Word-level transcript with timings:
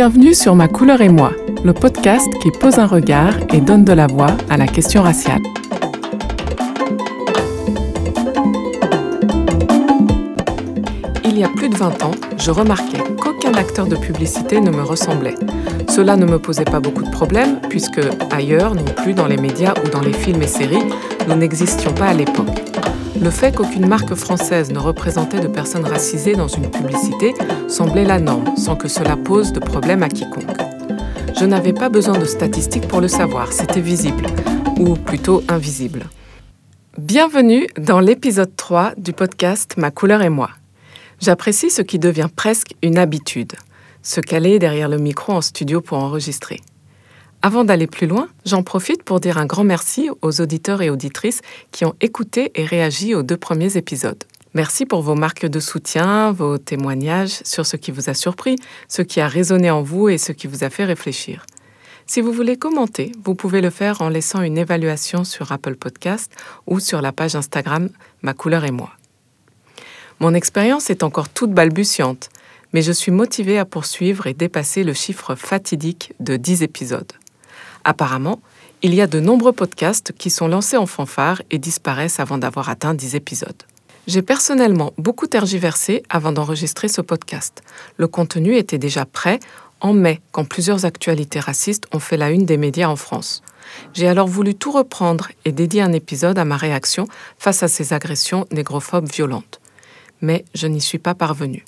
Bienvenue 0.00 0.32
sur 0.32 0.54
Ma 0.54 0.68
couleur 0.68 1.00
et 1.00 1.08
moi, 1.08 1.32
le 1.64 1.72
podcast 1.72 2.28
qui 2.40 2.52
pose 2.52 2.78
un 2.78 2.86
regard 2.86 3.34
et 3.52 3.60
donne 3.60 3.84
de 3.84 3.92
la 3.92 4.06
voix 4.06 4.30
à 4.48 4.56
la 4.56 4.68
question 4.68 5.02
raciale. 5.02 5.42
Il 11.24 11.36
y 11.36 11.42
a 11.42 11.48
plus 11.48 11.68
de 11.68 11.74
20 11.74 12.04
ans, 12.04 12.12
je 12.38 12.52
remarquais 12.52 13.02
qu'aucun 13.20 13.54
acteur 13.54 13.88
de 13.88 13.96
publicité 13.96 14.60
ne 14.60 14.70
me 14.70 14.82
ressemblait. 14.82 15.34
Cela 15.88 16.14
ne 16.14 16.26
me 16.26 16.38
posait 16.38 16.62
pas 16.62 16.78
beaucoup 16.78 17.02
de 17.02 17.10
problèmes, 17.10 17.58
puisque 17.68 18.00
ailleurs, 18.30 18.76
non 18.76 18.84
plus 18.84 19.14
dans 19.14 19.26
les 19.26 19.36
médias 19.36 19.74
ou 19.84 19.88
dans 19.88 20.02
les 20.02 20.12
films 20.12 20.42
et 20.42 20.46
séries, 20.46 20.86
nous 21.26 21.34
n'existions 21.34 21.92
pas 21.92 22.06
à 22.06 22.14
l'époque. 22.14 22.67
Le 23.20 23.30
fait 23.30 23.52
qu'aucune 23.52 23.88
marque 23.88 24.14
française 24.14 24.70
ne 24.70 24.78
représentait 24.78 25.40
de 25.40 25.48
personnes 25.48 25.84
racisées 25.84 26.34
dans 26.34 26.46
une 26.46 26.70
publicité 26.70 27.34
semblait 27.66 28.04
la 28.04 28.20
norme, 28.20 28.56
sans 28.56 28.76
que 28.76 28.86
cela 28.86 29.16
pose 29.16 29.52
de 29.52 29.58
problème 29.58 30.04
à 30.04 30.08
quiconque. 30.08 30.56
Je 31.36 31.44
n'avais 31.44 31.72
pas 31.72 31.88
besoin 31.88 32.16
de 32.16 32.24
statistiques 32.24 32.86
pour 32.86 33.00
le 33.00 33.08
savoir, 33.08 33.52
c'était 33.52 33.80
visible, 33.80 34.26
ou 34.78 34.94
plutôt 34.94 35.42
invisible. 35.48 36.06
Bienvenue 36.96 37.66
dans 37.76 37.98
l'épisode 37.98 38.54
3 38.54 38.92
du 38.96 39.12
podcast 39.12 39.74
Ma 39.76 39.90
couleur 39.90 40.22
et 40.22 40.30
moi. 40.30 40.50
J'apprécie 41.20 41.70
ce 41.70 41.82
qui 41.82 41.98
devient 41.98 42.28
presque 42.34 42.74
une 42.82 42.98
habitude, 42.98 43.54
se 44.02 44.20
caler 44.20 44.60
derrière 44.60 44.88
le 44.88 44.98
micro 44.98 45.32
en 45.32 45.40
studio 45.40 45.80
pour 45.80 45.98
enregistrer. 45.98 46.60
Avant 47.40 47.64
d'aller 47.64 47.86
plus 47.86 48.08
loin, 48.08 48.28
j'en 48.44 48.64
profite 48.64 49.04
pour 49.04 49.20
dire 49.20 49.38
un 49.38 49.46
grand 49.46 49.62
merci 49.62 50.10
aux 50.22 50.40
auditeurs 50.40 50.82
et 50.82 50.90
auditrices 50.90 51.40
qui 51.70 51.84
ont 51.84 51.94
écouté 52.00 52.50
et 52.56 52.64
réagi 52.64 53.14
aux 53.14 53.22
deux 53.22 53.36
premiers 53.36 53.76
épisodes. 53.76 54.22
Merci 54.54 54.86
pour 54.86 55.02
vos 55.02 55.14
marques 55.14 55.46
de 55.46 55.60
soutien, 55.60 56.32
vos 56.32 56.58
témoignages 56.58 57.40
sur 57.44 57.64
ce 57.64 57.76
qui 57.76 57.92
vous 57.92 58.10
a 58.10 58.14
surpris, 58.14 58.56
ce 58.88 59.02
qui 59.02 59.20
a 59.20 59.28
résonné 59.28 59.70
en 59.70 59.82
vous 59.82 60.08
et 60.08 60.18
ce 60.18 60.32
qui 60.32 60.48
vous 60.48 60.64
a 60.64 60.70
fait 60.70 60.84
réfléchir. 60.84 61.46
Si 62.08 62.20
vous 62.20 62.32
voulez 62.32 62.56
commenter, 62.56 63.12
vous 63.22 63.36
pouvez 63.36 63.60
le 63.60 63.70
faire 63.70 64.02
en 64.02 64.08
laissant 64.08 64.40
une 64.40 64.58
évaluation 64.58 65.22
sur 65.22 65.52
Apple 65.52 65.76
Podcast 65.76 66.32
ou 66.66 66.80
sur 66.80 67.02
la 67.02 67.12
page 67.12 67.36
Instagram 67.36 67.88
Ma 68.22 68.34
couleur 68.34 68.64
et 68.64 68.72
moi. 68.72 68.90
Mon 70.18 70.34
expérience 70.34 70.90
est 70.90 71.04
encore 71.04 71.28
toute 71.28 71.52
balbutiante, 71.52 72.30
mais 72.72 72.82
je 72.82 72.92
suis 72.92 73.12
motivée 73.12 73.58
à 73.58 73.64
poursuivre 73.64 74.26
et 74.26 74.34
dépasser 74.34 74.82
le 74.82 74.92
chiffre 74.92 75.36
fatidique 75.36 76.14
de 76.18 76.36
10 76.36 76.64
épisodes. 76.64 77.12
Apparemment, 77.88 78.42
il 78.82 78.94
y 78.94 79.00
a 79.00 79.06
de 79.06 79.18
nombreux 79.18 79.54
podcasts 79.54 80.12
qui 80.12 80.28
sont 80.28 80.46
lancés 80.46 80.76
en 80.76 80.84
fanfare 80.84 81.40
et 81.50 81.56
disparaissent 81.56 82.20
avant 82.20 82.36
d'avoir 82.36 82.68
atteint 82.68 82.92
10 82.92 83.14
épisodes. 83.14 83.62
J'ai 84.06 84.20
personnellement 84.20 84.92
beaucoup 84.98 85.26
tergiversé 85.26 86.02
avant 86.10 86.30
d'enregistrer 86.30 86.88
ce 86.88 87.00
podcast. 87.00 87.62
Le 87.96 88.06
contenu 88.06 88.56
était 88.56 88.76
déjà 88.76 89.06
prêt 89.06 89.40
en 89.80 89.94
mai, 89.94 90.20
quand 90.32 90.44
plusieurs 90.44 90.84
actualités 90.84 91.40
racistes 91.40 91.86
ont 91.90 91.98
fait 91.98 92.18
la 92.18 92.30
une 92.30 92.44
des 92.44 92.58
médias 92.58 92.90
en 92.90 92.96
France. 92.96 93.42
J'ai 93.94 94.06
alors 94.06 94.28
voulu 94.28 94.54
tout 94.54 94.70
reprendre 94.70 95.28
et 95.46 95.52
dédier 95.52 95.80
un 95.80 95.94
épisode 95.94 96.38
à 96.38 96.44
ma 96.44 96.58
réaction 96.58 97.06
face 97.38 97.62
à 97.62 97.68
ces 97.68 97.94
agressions 97.94 98.46
négrophobes 98.50 99.10
violentes. 99.10 99.62
Mais 100.20 100.44
je 100.54 100.66
n'y 100.66 100.82
suis 100.82 100.98
pas 100.98 101.14
parvenue. 101.14 101.64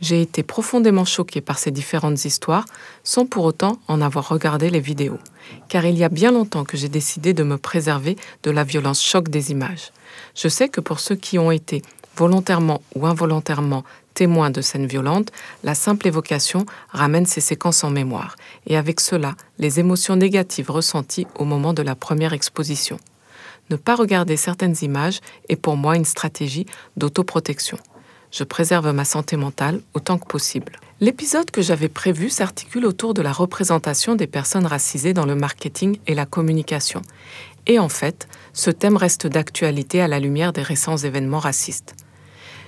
J'ai 0.00 0.22
été 0.22 0.44
profondément 0.44 1.04
choquée 1.04 1.40
par 1.40 1.58
ces 1.58 1.72
différentes 1.72 2.24
histoires 2.24 2.64
sans 3.02 3.26
pour 3.26 3.44
autant 3.44 3.80
en 3.88 4.00
avoir 4.00 4.28
regardé 4.28 4.70
les 4.70 4.80
vidéos, 4.80 5.18
car 5.68 5.84
il 5.84 5.98
y 5.98 6.04
a 6.04 6.08
bien 6.08 6.30
longtemps 6.30 6.64
que 6.64 6.76
j'ai 6.76 6.88
décidé 6.88 7.32
de 7.32 7.42
me 7.42 7.58
préserver 7.58 8.16
de 8.44 8.50
la 8.52 8.62
violence 8.62 9.02
choc 9.02 9.28
des 9.28 9.50
images. 9.50 9.92
Je 10.36 10.48
sais 10.48 10.68
que 10.68 10.80
pour 10.80 11.00
ceux 11.00 11.16
qui 11.16 11.38
ont 11.38 11.50
été 11.50 11.82
volontairement 12.16 12.80
ou 12.94 13.06
involontairement 13.06 13.84
témoins 14.14 14.50
de 14.50 14.60
scènes 14.60 14.86
violentes, 14.86 15.32
la 15.64 15.74
simple 15.74 16.06
évocation 16.06 16.64
ramène 16.90 17.26
ces 17.26 17.40
séquences 17.40 17.82
en 17.82 17.90
mémoire, 17.90 18.36
et 18.66 18.76
avec 18.76 19.00
cela, 19.00 19.34
les 19.58 19.80
émotions 19.80 20.16
négatives 20.16 20.70
ressenties 20.70 21.26
au 21.36 21.44
moment 21.44 21.72
de 21.72 21.82
la 21.82 21.94
première 21.94 22.32
exposition. 22.32 22.98
Ne 23.70 23.76
pas 23.76 23.96
regarder 23.96 24.36
certaines 24.36 24.76
images 24.82 25.20
est 25.48 25.56
pour 25.56 25.76
moi 25.76 25.96
une 25.96 26.04
stratégie 26.04 26.66
d'autoprotection 26.96 27.78
je 28.30 28.44
préserve 28.44 28.92
ma 28.92 29.04
santé 29.04 29.36
mentale 29.36 29.80
autant 29.94 30.18
que 30.18 30.26
possible. 30.26 30.72
L'épisode 31.00 31.50
que 31.50 31.62
j'avais 31.62 31.88
prévu 31.88 32.28
s'articule 32.28 32.84
autour 32.84 33.14
de 33.14 33.22
la 33.22 33.32
représentation 33.32 34.14
des 34.14 34.26
personnes 34.26 34.66
racisées 34.66 35.14
dans 35.14 35.26
le 35.26 35.34
marketing 35.34 35.98
et 36.06 36.14
la 36.14 36.26
communication. 36.26 37.02
Et 37.66 37.78
en 37.78 37.88
fait, 37.88 38.28
ce 38.52 38.70
thème 38.70 38.96
reste 38.96 39.26
d'actualité 39.26 40.00
à 40.00 40.08
la 40.08 40.20
lumière 40.20 40.52
des 40.52 40.62
récents 40.62 40.96
événements 40.96 41.38
racistes. 41.38 41.94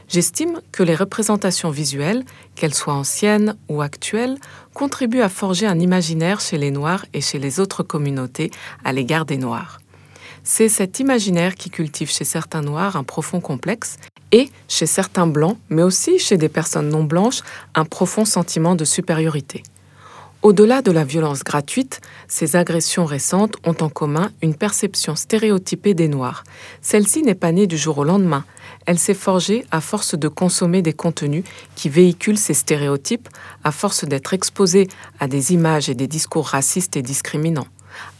J'estime 0.08 0.60
que 0.72 0.82
les 0.82 0.96
représentations 0.96 1.70
visuelles, 1.70 2.24
qu'elles 2.56 2.74
soient 2.74 2.94
anciennes 2.94 3.56
ou 3.68 3.80
actuelles, 3.80 4.38
contribuent 4.74 5.22
à 5.22 5.28
forger 5.28 5.66
un 5.66 5.78
imaginaire 5.78 6.40
chez 6.40 6.58
les 6.58 6.72
Noirs 6.72 7.06
et 7.14 7.20
chez 7.20 7.38
les 7.38 7.60
autres 7.60 7.84
communautés 7.84 8.50
à 8.84 8.92
l'égard 8.92 9.24
des 9.24 9.38
Noirs. 9.38 9.78
C'est 10.42 10.68
cet 10.68 11.00
imaginaire 11.00 11.54
qui 11.54 11.70
cultive 11.70 12.10
chez 12.10 12.24
certains 12.24 12.62
Noirs 12.62 12.96
un 12.96 13.04
profond 13.04 13.40
complexe 13.40 13.96
et 14.32 14.50
chez 14.68 14.86
certains 14.86 15.26
blancs, 15.26 15.58
mais 15.68 15.82
aussi 15.82 16.18
chez 16.18 16.36
des 16.36 16.48
personnes 16.48 16.88
non 16.88 17.04
blanches, 17.04 17.42
un 17.74 17.84
profond 17.84 18.24
sentiment 18.24 18.74
de 18.74 18.84
supériorité. 18.84 19.62
Au-delà 20.42 20.80
de 20.80 20.90
la 20.90 21.04
violence 21.04 21.44
gratuite, 21.44 22.00
ces 22.26 22.56
agressions 22.56 23.04
récentes 23.04 23.56
ont 23.66 23.76
en 23.82 23.90
commun 23.90 24.30
une 24.40 24.54
perception 24.54 25.14
stéréotypée 25.14 25.92
des 25.92 26.08
Noirs. 26.08 26.44
Celle-ci 26.80 27.22
n'est 27.22 27.34
pas 27.34 27.52
née 27.52 27.66
du 27.66 27.76
jour 27.76 27.98
au 27.98 28.04
lendemain. 28.04 28.46
Elle 28.86 28.98
s'est 28.98 29.12
forgée 29.12 29.66
à 29.70 29.82
force 29.82 30.14
de 30.14 30.28
consommer 30.28 30.80
des 30.80 30.94
contenus 30.94 31.44
qui 31.74 31.90
véhiculent 31.90 32.38
ces 32.38 32.54
stéréotypes, 32.54 33.28
à 33.64 33.70
force 33.70 34.06
d'être 34.06 34.32
exposée 34.32 34.88
à 35.18 35.28
des 35.28 35.52
images 35.52 35.90
et 35.90 35.94
des 35.94 36.06
discours 36.06 36.46
racistes 36.46 36.96
et 36.96 37.02
discriminants, 37.02 37.68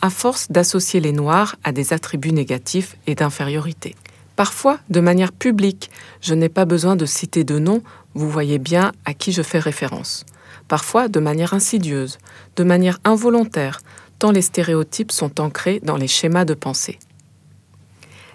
à 0.03 0.11
force 0.11 0.51
d'associer 0.51 1.01
les 1.01 1.13
Noirs 1.13 1.57
à 1.65 1.73
des 1.73 1.93
attributs 1.93 2.33
négatifs 2.33 2.97
et 3.07 3.15
d'infériorité. 3.15 3.95
Parfois, 4.37 4.79
de 4.89 5.01
manière 5.01 5.33
publique, 5.33 5.91
je 6.21 6.35
n'ai 6.35 6.49
pas 6.49 6.65
besoin 6.65 6.97
de 6.97 7.07
citer 7.07 7.45
de 7.45 7.59
nom, 7.59 7.83
vous 8.15 8.31
voyez 8.31 8.59
bien 8.59 8.93
à 9.05 9.13
qui 9.13 9.33
je 9.33 9.43
fais 9.43 9.59
référence. 9.59 10.25
Parfois, 10.67 11.09
de 11.09 11.21
manière 11.21 11.53
insidieuse, 11.53 12.19
de 12.57 12.65
manière 12.65 12.99
involontaire, 13.05 13.81
tant 14.19 14.31
les 14.31 14.43
stéréotypes 14.43 15.13
sont 15.13 15.41
ancrés 15.41 15.81
dans 15.83 15.97
les 15.97 16.09
schémas 16.09 16.45
de 16.45 16.55
pensée. 16.55 16.99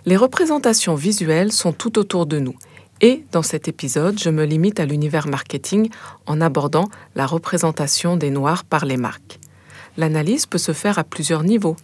Les 0.06 0.18
représentations 0.18 0.96
visuelles 0.96 1.52
sont 1.52 1.74
tout 1.74 1.98
autour 1.98 2.28
de 2.28 2.38
nous, 2.38 2.56
et 3.02 3.26
dans 3.32 3.42
cet 3.42 3.68
épisode, 3.68 4.20
je 4.20 4.30
me 4.30 4.46
limite 4.46 4.80
à 4.80 4.86
l'univers 4.86 5.28
marketing 5.28 5.90
en 6.28 6.40
abordant 6.40 6.88
la 7.16 7.26
représentation 7.26 8.16
des 8.16 8.30
Noirs 8.30 8.64
par 8.64 8.86
les 8.86 8.98
marques. 8.98 9.40
L'analyse 9.98 10.46
peut 10.46 10.58
se 10.58 10.74
faire 10.74 11.00
à 11.00 11.04
plusieurs 11.04 11.44
niveaux 11.44 11.76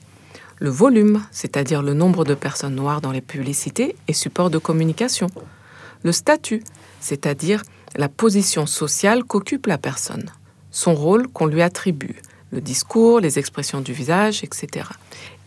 le 0.62 0.70
volume, 0.70 1.24
c'est-à-dire 1.32 1.82
le 1.82 1.96
nombre 1.96 2.24
de 2.24 2.36
personnes 2.36 2.76
noires 2.76 3.02
dans 3.02 3.12
les 3.12 3.22
publicités 3.22 3.96
et 4.08 4.14
supports 4.14 4.52
de 4.52 4.60
communication, 4.60 5.26
le 6.04 6.12
statut, 6.12 6.64
c'est-à-dire 7.00 7.64
la 7.96 8.08
position 8.08 8.68
sociale 8.68 9.24
qu'occupe 9.24 9.66
la 9.66 9.80
personne, 9.80 10.30
son 10.70 10.94
rôle 10.94 11.28
qu'on 11.28 11.48
lui 11.48 11.64
attribue, 11.64 12.22
le 12.52 12.62
discours, 12.62 13.20
les 13.20 13.40
expressions 13.40 13.82
du 13.82 13.92
visage, 13.92 14.44
etc. 14.44 14.86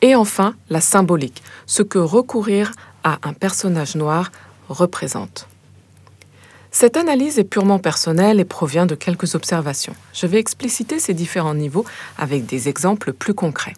Et 0.02 0.16
enfin, 0.16 0.56
la 0.68 0.80
symbolique, 0.80 1.44
ce 1.66 1.84
que 1.84 1.98
recourir 1.98 2.72
à 3.04 3.20
un 3.22 3.34
personnage 3.34 3.94
noir 3.94 4.32
représente. 4.68 5.46
Cette 6.76 6.96
analyse 6.96 7.38
est 7.38 7.44
purement 7.44 7.78
personnelle 7.78 8.40
et 8.40 8.44
provient 8.44 8.84
de 8.84 8.96
quelques 8.96 9.36
observations. 9.36 9.94
Je 10.12 10.26
vais 10.26 10.40
expliciter 10.40 10.98
ces 10.98 11.14
différents 11.14 11.54
niveaux 11.54 11.84
avec 12.18 12.46
des 12.46 12.68
exemples 12.68 13.12
plus 13.12 13.32
concrets. 13.32 13.74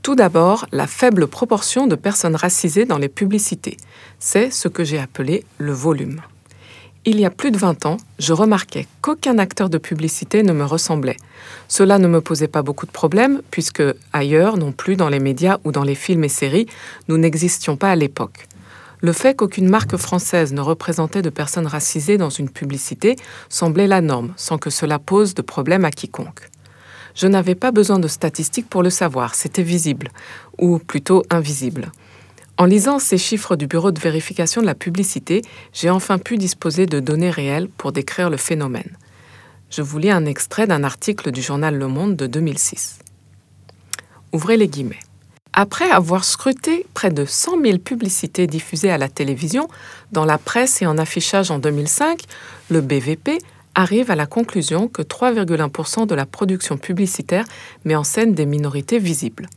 Tout 0.00 0.14
d'abord, 0.14 0.66
la 0.70 0.86
faible 0.86 1.26
proportion 1.26 1.88
de 1.88 1.96
personnes 1.96 2.36
racisées 2.36 2.84
dans 2.84 2.96
les 2.96 3.08
publicités. 3.08 3.76
C'est 4.20 4.52
ce 4.52 4.68
que 4.68 4.84
j'ai 4.84 5.00
appelé 5.00 5.44
le 5.58 5.72
volume. 5.72 6.20
Il 7.06 7.18
y 7.18 7.24
a 7.24 7.30
plus 7.30 7.50
de 7.50 7.58
20 7.58 7.84
ans, 7.86 7.96
je 8.20 8.32
remarquais 8.32 8.86
qu'aucun 9.00 9.38
acteur 9.38 9.68
de 9.68 9.78
publicité 9.78 10.44
ne 10.44 10.52
me 10.52 10.64
ressemblait. 10.64 11.16
Cela 11.66 11.98
ne 11.98 12.06
me 12.06 12.20
posait 12.20 12.46
pas 12.46 12.62
beaucoup 12.62 12.86
de 12.86 12.92
problèmes, 12.92 13.42
puisque 13.50 13.82
ailleurs, 14.12 14.58
non 14.58 14.70
plus 14.70 14.94
dans 14.94 15.08
les 15.08 15.18
médias 15.18 15.58
ou 15.64 15.72
dans 15.72 15.82
les 15.82 15.96
films 15.96 16.22
et 16.22 16.28
séries, 16.28 16.68
nous 17.08 17.18
n'existions 17.18 17.76
pas 17.76 17.90
à 17.90 17.96
l'époque. 17.96 18.46
Le 19.02 19.12
fait 19.12 19.34
qu'aucune 19.34 19.68
marque 19.68 19.96
française 19.96 20.52
ne 20.52 20.60
représentait 20.60 21.22
de 21.22 21.30
personnes 21.30 21.66
racisées 21.66 22.18
dans 22.18 22.28
une 22.28 22.50
publicité 22.50 23.16
semblait 23.48 23.86
la 23.86 24.02
norme, 24.02 24.32
sans 24.36 24.58
que 24.58 24.68
cela 24.68 24.98
pose 24.98 25.34
de 25.34 25.42
problème 25.42 25.84
à 25.84 25.90
quiconque. 25.90 26.50
Je 27.14 27.26
n'avais 27.26 27.54
pas 27.54 27.72
besoin 27.72 27.98
de 27.98 28.08
statistiques 28.08 28.68
pour 28.68 28.82
le 28.82 28.90
savoir, 28.90 29.34
c'était 29.34 29.62
visible, 29.62 30.08
ou 30.58 30.78
plutôt 30.78 31.24
invisible. 31.30 31.90
En 32.58 32.66
lisant 32.66 32.98
ces 32.98 33.16
chiffres 33.16 33.56
du 33.56 33.66
Bureau 33.66 33.90
de 33.90 33.98
vérification 33.98 34.60
de 34.60 34.66
la 34.66 34.74
publicité, 34.74 35.40
j'ai 35.72 35.88
enfin 35.88 36.18
pu 36.18 36.36
disposer 36.36 36.84
de 36.84 37.00
données 37.00 37.30
réelles 37.30 37.68
pour 37.68 37.92
décrire 37.92 38.28
le 38.28 38.36
phénomène. 38.36 38.98
Je 39.70 39.80
vous 39.80 39.98
lis 39.98 40.10
un 40.10 40.26
extrait 40.26 40.66
d'un 40.66 40.84
article 40.84 41.30
du 41.30 41.40
journal 41.40 41.76
Le 41.76 41.88
Monde 41.88 42.16
de 42.16 42.26
2006. 42.26 42.98
Ouvrez 44.32 44.58
les 44.58 44.68
guillemets. 44.68 45.00
Après 45.52 45.90
avoir 45.90 46.24
scruté 46.24 46.86
près 46.94 47.10
de 47.10 47.24
100 47.24 47.60
000 47.62 47.78
publicités 47.78 48.46
diffusées 48.46 48.90
à 48.90 48.98
la 48.98 49.08
télévision, 49.08 49.68
dans 50.12 50.24
la 50.24 50.38
presse 50.38 50.80
et 50.80 50.86
en 50.86 50.96
affichage 50.96 51.50
en 51.50 51.58
2005, 51.58 52.22
le 52.70 52.80
BVP 52.80 53.38
arrive 53.74 54.10
à 54.10 54.16
la 54.16 54.26
conclusion 54.26 54.88
que 54.88 55.02
3,1% 55.02 56.06
de 56.06 56.14
la 56.14 56.26
production 56.26 56.76
publicitaire 56.76 57.44
met 57.84 57.96
en 57.96 58.04
scène 58.04 58.34
des 58.34 58.46
minorités 58.46 58.98
visibles. 58.98 59.48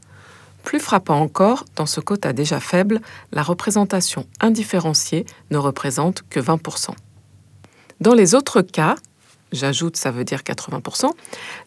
Plus 0.64 0.80
frappant 0.80 1.20
encore, 1.20 1.66
dans 1.76 1.86
ce 1.86 2.00
quota 2.00 2.34
déjà 2.34 2.60
faible, 2.60 3.02
la 3.32 3.44
représentation 3.44 4.26
indifférenciée 4.40 5.26
ne 5.52 5.58
représente 5.58 6.24
que 6.30 6.40
20%. 6.40 6.92
Dans 8.00 8.14
les 8.14 8.34
autres 8.34 8.62
cas, 8.62 8.96
j'ajoute 9.54 9.96
ça 9.96 10.12
veut 10.12 10.24
dire 10.26 10.42
80%, 10.42 11.12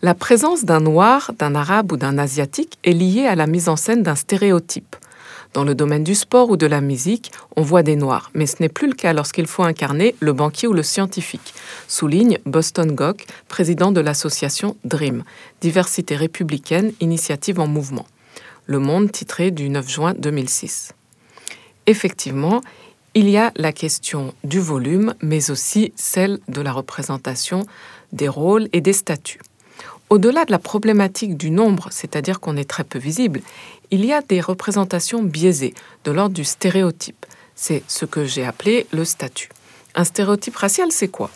la 0.02 0.14
présence 0.14 0.64
d'un 0.64 0.80
noir, 0.80 1.32
d'un 1.38 1.54
arabe 1.54 1.92
ou 1.92 1.96
d'un 1.96 2.18
asiatique 2.18 2.78
est 2.84 2.92
liée 2.92 3.26
à 3.26 3.34
la 3.34 3.46
mise 3.46 3.68
en 3.68 3.76
scène 3.76 4.02
d'un 4.02 4.14
stéréotype. 4.14 4.96
Dans 5.54 5.64
le 5.64 5.74
domaine 5.74 6.04
du 6.04 6.14
sport 6.14 6.50
ou 6.50 6.58
de 6.58 6.66
la 6.66 6.82
musique, 6.82 7.32
on 7.56 7.62
voit 7.62 7.82
des 7.82 7.96
noirs, 7.96 8.30
mais 8.34 8.44
ce 8.44 8.56
n'est 8.60 8.68
plus 8.68 8.88
le 8.88 8.94
cas 8.94 9.14
lorsqu'il 9.14 9.46
faut 9.46 9.62
incarner 9.62 10.14
le 10.20 10.34
banquier 10.34 10.68
ou 10.68 10.74
le 10.74 10.82
scientifique, 10.82 11.54
souligne 11.88 12.38
Boston 12.44 12.92
Gock, 12.92 13.24
président 13.48 13.90
de 13.90 14.02
l'association 14.02 14.76
DREAM, 14.84 15.24
Diversité 15.62 16.14
républicaine, 16.14 16.92
initiative 17.00 17.58
en 17.58 17.66
mouvement. 17.66 18.06
Le 18.66 18.80
Monde 18.80 19.10
titré 19.10 19.50
du 19.50 19.70
9 19.70 19.88
juin 19.88 20.14
2006. 20.18 20.92
Effectivement, 21.86 22.60
il 23.16 23.30
y 23.30 23.38
a 23.38 23.50
la 23.56 23.72
question 23.72 24.34
du 24.44 24.60
volume, 24.60 25.14
mais 25.22 25.50
aussi 25.50 25.94
celle 25.96 26.38
de 26.48 26.60
la 26.60 26.70
représentation 26.70 27.64
des 28.12 28.28
rôles 28.28 28.68
et 28.74 28.82
des 28.82 28.92
statuts. 28.92 29.40
Au-delà 30.10 30.44
de 30.44 30.50
la 30.50 30.58
problématique 30.58 31.34
du 31.34 31.50
nombre, 31.50 31.88
c'est-à-dire 31.90 32.40
qu'on 32.40 32.58
est 32.58 32.68
très 32.68 32.84
peu 32.84 32.98
visible, 32.98 33.40
il 33.90 34.04
y 34.04 34.12
a 34.12 34.20
des 34.20 34.42
représentations 34.42 35.22
biaisées, 35.22 35.72
de 36.04 36.12
l'ordre 36.12 36.34
du 36.34 36.44
stéréotype. 36.44 37.24
C'est 37.54 37.82
ce 37.88 38.04
que 38.04 38.26
j'ai 38.26 38.44
appelé 38.44 38.86
le 38.92 39.06
statut. 39.06 39.48
Un 39.94 40.04
stéréotype 40.04 40.56
racial, 40.56 40.92
c'est 40.92 41.08
quoi? 41.08 41.30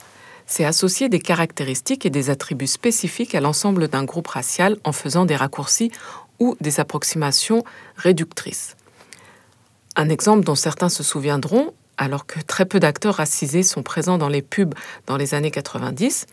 C'est 0.47 0.67
associer 0.67 1.09
des 1.09 1.21
caractéristiques 1.21 2.05
et 2.05 2.11
des 2.11 2.29
attributs 2.29 2.67
spécifiques 2.67 3.35
à 3.35 3.41
l'ensemble 3.41 3.89
d'un 3.89 4.05
groupe 4.05 4.29
racial 4.29 4.77
en 4.85 4.93
faisant 4.93 5.25
des 5.25 5.37
raccourcis 5.37 5.91
ou 6.41 6.59
des 6.61 6.79
approximations 6.79 7.65
réductrices. 7.97 8.77
Un 9.97 10.09
exemple 10.09 10.45
dont 10.45 10.55
certains 10.55 10.89
se 10.89 11.03
souviendront, 11.03 11.75
alors 11.97 12.27
que 12.27 12.41
très 12.41 12.65
peu 12.65 12.81
d'acteurs 12.81 13.17
racisés 13.17 13.63
sont 13.63 13.83
présents 13.83 14.19
dans 14.19 14.29
les 14.29 14.43
pubs 14.43 14.75
dans 15.07 15.17
les 15.17 15.35
années 15.35 15.51
90, 15.51 16.27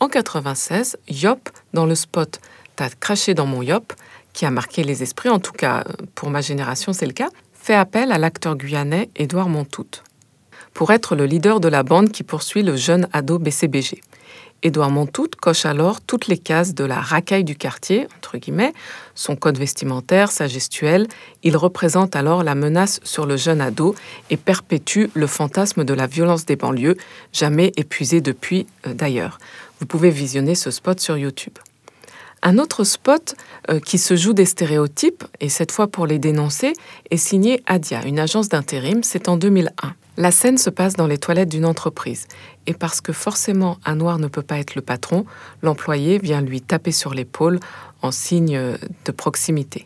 en 0.00 0.08
96, 0.08 0.98
Yop, 1.08 1.48
dans 1.72 1.86
le 1.86 1.94
spot 1.94 2.40
T'as 2.76 2.90
craché 2.90 3.32
dans 3.32 3.46
mon 3.46 3.62
Yop, 3.62 3.94
qui 4.34 4.44
a 4.44 4.50
marqué 4.50 4.84
les 4.84 5.02
esprits, 5.02 5.30
en 5.30 5.38
tout 5.38 5.52
cas 5.52 5.84
pour 6.14 6.28
ma 6.28 6.42
génération 6.42 6.92
c'est 6.92 7.06
le 7.06 7.12
cas, 7.12 7.30
fait 7.54 7.74
appel 7.74 8.12
à 8.12 8.18
l'acteur 8.18 8.56
guyanais 8.56 9.08
Édouard 9.16 9.48
Montout 9.48 9.86
pour 10.76 10.92
être 10.92 11.16
le 11.16 11.24
leader 11.24 11.58
de 11.58 11.68
la 11.68 11.82
bande 11.82 12.12
qui 12.12 12.22
poursuit 12.22 12.62
le 12.62 12.76
jeune 12.76 13.08
ado 13.14 13.38
BCBG. 13.38 14.02
Édouard 14.62 14.90
Montout 14.90 15.28
coche 15.40 15.66
alors 15.66 16.00
toutes 16.00 16.26
les 16.26 16.38
cases 16.38 16.74
de 16.74 16.84
la 16.84 17.00
racaille 17.00 17.44
du 17.44 17.56
quartier, 17.56 18.08
entre 18.16 18.38
guillemets, 18.38 18.72
son 19.14 19.36
code 19.36 19.58
vestimentaire, 19.58 20.30
sa 20.30 20.46
gestuelle. 20.46 21.06
Il 21.42 21.56
représente 21.56 22.16
alors 22.16 22.42
la 22.42 22.54
menace 22.54 23.00
sur 23.04 23.26
le 23.26 23.36
jeune 23.36 23.60
ado 23.60 23.94
et 24.30 24.36
perpétue 24.36 25.06
le 25.14 25.26
fantasme 25.26 25.84
de 25.84 25.94
la 25.94 26.06
violence 26.06 26.46
des 26.46 26.56
banlieues, 26.56 26.96
jamais 27.32 27.72
épuisé 27.76 28.20
depuis 28.20 28.66
euh, 28.86 28.94
d'ailleurs. 28.94 29.38
Vous 29.80 29.86
pouvez 29.86 30.10
visionner 30.10 30.54
ce 30.54 30.70
spot 30.70 31.00
sur 31.00 31.16
YouTube. 31.16 31.58
Un 32.42 32.58
autre 32.58 32.84
spot 32.84 33.34
euh, 33.70 33.80
qui 33.80 33.98
se 33.98 34.14
joue 34.14 34.32
des 34.32 34.44
stéréotypes, 34.44 35.24
et 35.40 35.48
cette 35.48 35.72
fois 35.72 35.88
pour 35.88 36.06
les 36.06 36.18
dénoncer, 36.18 36.74
est 37.10 37.16
signé 37.16 37.62
Adia, 37.66 38.04
une 38.04 38.18
agence 38.18 38.48
d'intérim, 38.48 39.02
c'est 39.02 39.28
en 39.28 39.36
2001. 39.36 39.94
La 40.18 40.30
scène 40.30 40.56
se 40.56 40.70
passe 40.70 40.94
dans 40.94 41.06
les 41.06 41.18
toilettes 41.18 41.48
d'une 41.48 41.66
entreprise, 41.66 42.26
et 42.66 42.74
parce 42.74 43.00
que 43.00 43.12
forcément 43.12 43.78
un 43.84 43.96
noir 43.96 44.18
ne 44.18 44.28
peut 44.28 44.42
pas 44.42 44.58
être 44.58 44.74
le 44.74 44.82
patron, 44.82 45.26
l'employé 45.62 46.18
vient 46.18 46.40
lui 46.40 46.60
taper 46.60 46.92
sur 46.92 47.14
l'épaule 47.14 47.60
en 48.02 48.10
signe 48.10 48.58
de 49.04 49.12
proximité. 49.12 49.84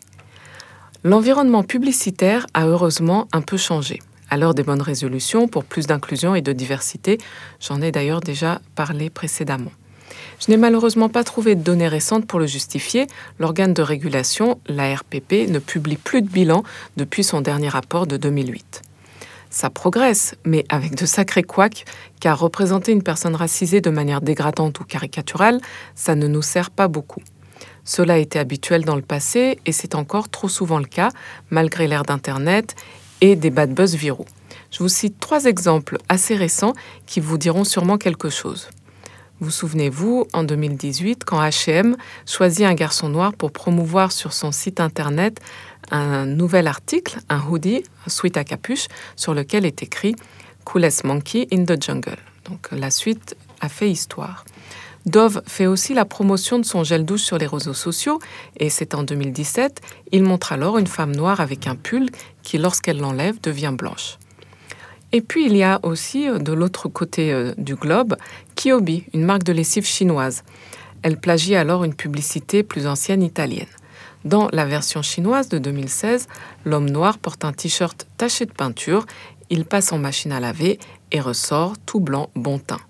L'environnement 1.03 1.63
publicitaire 1.63 2.45
a 2.53 2.67
heureusement 2.67 3.27
un 3.33 3.41
peu 3.41 3.57
changé. 3.57 3.99
À 4.29 4.37
l'heure 4.37 4.53
des 4.53 4.63
bonnes 4.63 4.81
résolutions 4.81 5.47
pour 5.47 5.65
plus 5.65 5.87
d'inclusion 5.87 6.35
et 6.35 6.41
de 6.41 6.53
diversité, 6.53 7.17
j'en 7.59 7.81
ai 7.81 7.91
d'ailleurs 7.91 8.21
déjà 8.21 8.61
parlé 8.75 9.09
précédemment. 9.09 9.71
Je 10.43 10.49
n'ai 10.49 10.57
malheureusement 10.57 11.07
pas 11.07 11.23
trouvé 11.23 11.53
de 11.53 11.61
données 11.61 11.87
récentes 11.87 12.25
pour 12.25 12.39
le 12.39 12.47
justifier. 12.47 13.05
L'organe 13.37 13.75
de 13.75 13.83
régulation, 13.83 14.59
l'ARPP, 14.65 15.47
ne 15.47 15.59
publie 15.59 15.97
plus 15.97 16.23
de 16.23 16.27
bilan 16.27 16.63
depuis 16.97 17.23
son 17.23 17.41
dernier 17.41 17.69
rapport 17.69 18.07
de 18.07 18.17
2008. 18.17 18.81
Ça 19.51 19.69
progresse, 19.69 20.33
mais 20.43 20.65
avec 20.69 20.95
de 20.95 21.05
sacrés 21.05 21.43
couacs, 21.43 21.85
car 22.19 22.39
représenter 22.39 22.91
une 22.91 23.03
personne 23.03 23.35
racisée 23.35 23.81
de 23.81 23.91
manière 23.91 24.21
dégradante 24.21 24.79
ou 24.79 24.83
caricaturale, 24.83 25.61
ça 25.93 26.15
ne 26.15 26.27
nous 26.27 26.41
sert 26.41 26.71
pas 26.71 26.87
beaucoup. 26.87 27.21
Cela 27.83 28.15
a 28.15 28.17
été 28.17 28.39
habituel 28.39 28.83
dans 28.83 28.95
le 28.95 29.01
passé 29.03 29.59
et 29.67 29.71
c'est 29.71 29.93
encore 29.93 30.29
trop 30.29 30.49
souvent 30.49 30.79
le 30.79 30.85
cas, 30.85 31.09
malgré 31.51 31.87
l'ère 31.87 32.03
d'Internet 32.03 32.75
et 33.19 33.35
des 33.35 33.51
bad 33.51 33.75
buzz 33.75 33.93
viraux. 33.93 34.25
Je 34.71 34.79
vous 34.79 34.89
cite 34.89 35.19
trois 35.19 35.45
exemples 35.45 35.97
assez 36.09 36.35
récents 36.35 36.73
qui 37.05 37.19
vous 37.19 37.37
diront 37.37 37.63
sûrement 37.63 37.99
quelque 37.99 38.29
chose. 38.29 38.69
Vous 39.41 39.49
souvenez-vous, 39.49 40.27
en 40.33 40.43
2018, 40.43 41.25
quand 41.25 41.41
HM 41.41 41.97
choisit 42.27 42.63
un 42.63 42.75
garçon 42.75 43.09
noir 43.09 43.33
pour 43.33 43.51
promouvoir 43.51 44.11
sur 44.11 44.33
son 44.33 44.51
site 44.51 44.79
internet 44.79 45.39
un 45.89 46.27
nouvel 46.27 46.67
article, 46.67 47.17
un 47.27 47.41
hoodie, 47.49 47.83
un 48.05 48.29
à 48.35 48.43
capuche, 48.43 48.85
sur 49.15 49.33
lequel 49.33 49.65
est 49.65 49.81
écrit 49.81 50.15
Coolest 50.63 51.05
Monkey 51.05 51.47
in 51.51 51.65
the 51.65 51.83
Jungle. 51.83 52.19
Donc 52.45 52.69
la 52.71 52.91
suite 52.91 53.35
a 53.61 53.67
fait 53.67 53.89
histoire. 53.89 54.45
Dove 55.07 55.41
fait 55.47 55.65
aussi 55.65 55.95
la 55.95 56.05
promotion 56.05 56.59
de 56.59 56.65
son 56.65 56.83
gel 56.83 57.03
douche 57.03 57.23
sur 57.23 57.39
les 57.39 57.47
réseaux 57.47 57.73
sociaux 57.73 58.19
et 58.57 58.69
c'est 58.69 58.93
en 58.93 59.01
2017, 59.01 59.81
il 60.11 60.21
montre 60.21 60.51
alors 60.51 60.77
une 60.77 60.85
femme 60.85 61.15
noire 61.15 61.41
avec 61.41 61.65
un 61.65 61.75
pull 61.75 62.11
qui, 62.43 62.59
lorsqu'elle 62.59 62.99
l'enlève, 62.99 63.41
devient 63.41 63.73
blanche. 63.75 64.19
Et 65.13 65.21
puis 65.21 65.45
il 65.45 65.57
y 65.57 65.63
a 65.63 65.79
aussi 65.83 66.27
euh, 66.27 66.39
de 66.39 66.53
l'autre 66.53 66.87
côté 66.87 67.33
euh, 67.33 67.53
du 67.57 67.75
globe 67.75 68.15
Kiobi, 68.61 69.05
une 69.15 69.25
marque 69.25 69.41
de 69.41 69.53
lessive 69.53 69.87
chinoise. 69.87 70.43
Elle 71.01 71.19
plagie 71.19 71.55
alors 71.55 71.83
une 71.83 71.95
publicité 71.95 72.61
plus 72.61 72.85
ancienne 72.85 73.23
italienne. 73.23 73.65
Dans 74.23 74.49
la 74.53 74.65
version 74.65 75.01
chinoise 75.01 75.49
de 75.49 75.57
2016, 75.57 76.27
l'homme 76.65 76.87
noir 76.87 77.17
porte 77.17 77.43
un 77.43 77.53
t-shirt 77.53 78.05
taché 78.17 78.45
de 78.45 78.51
peinture, 78.51 79.07
il 79.49 79.65
passe 79.65 79.91
en 79.91 79.97
machine 79.97 80.31
à 80.31 80.39
laver 80.39 80.77
et 81.11 81.19
ressort 81.19 81.73
tout 81.87 82.01
blanc 82.01 82.29
bon 82.35 82.59
teint. 82.59 82.81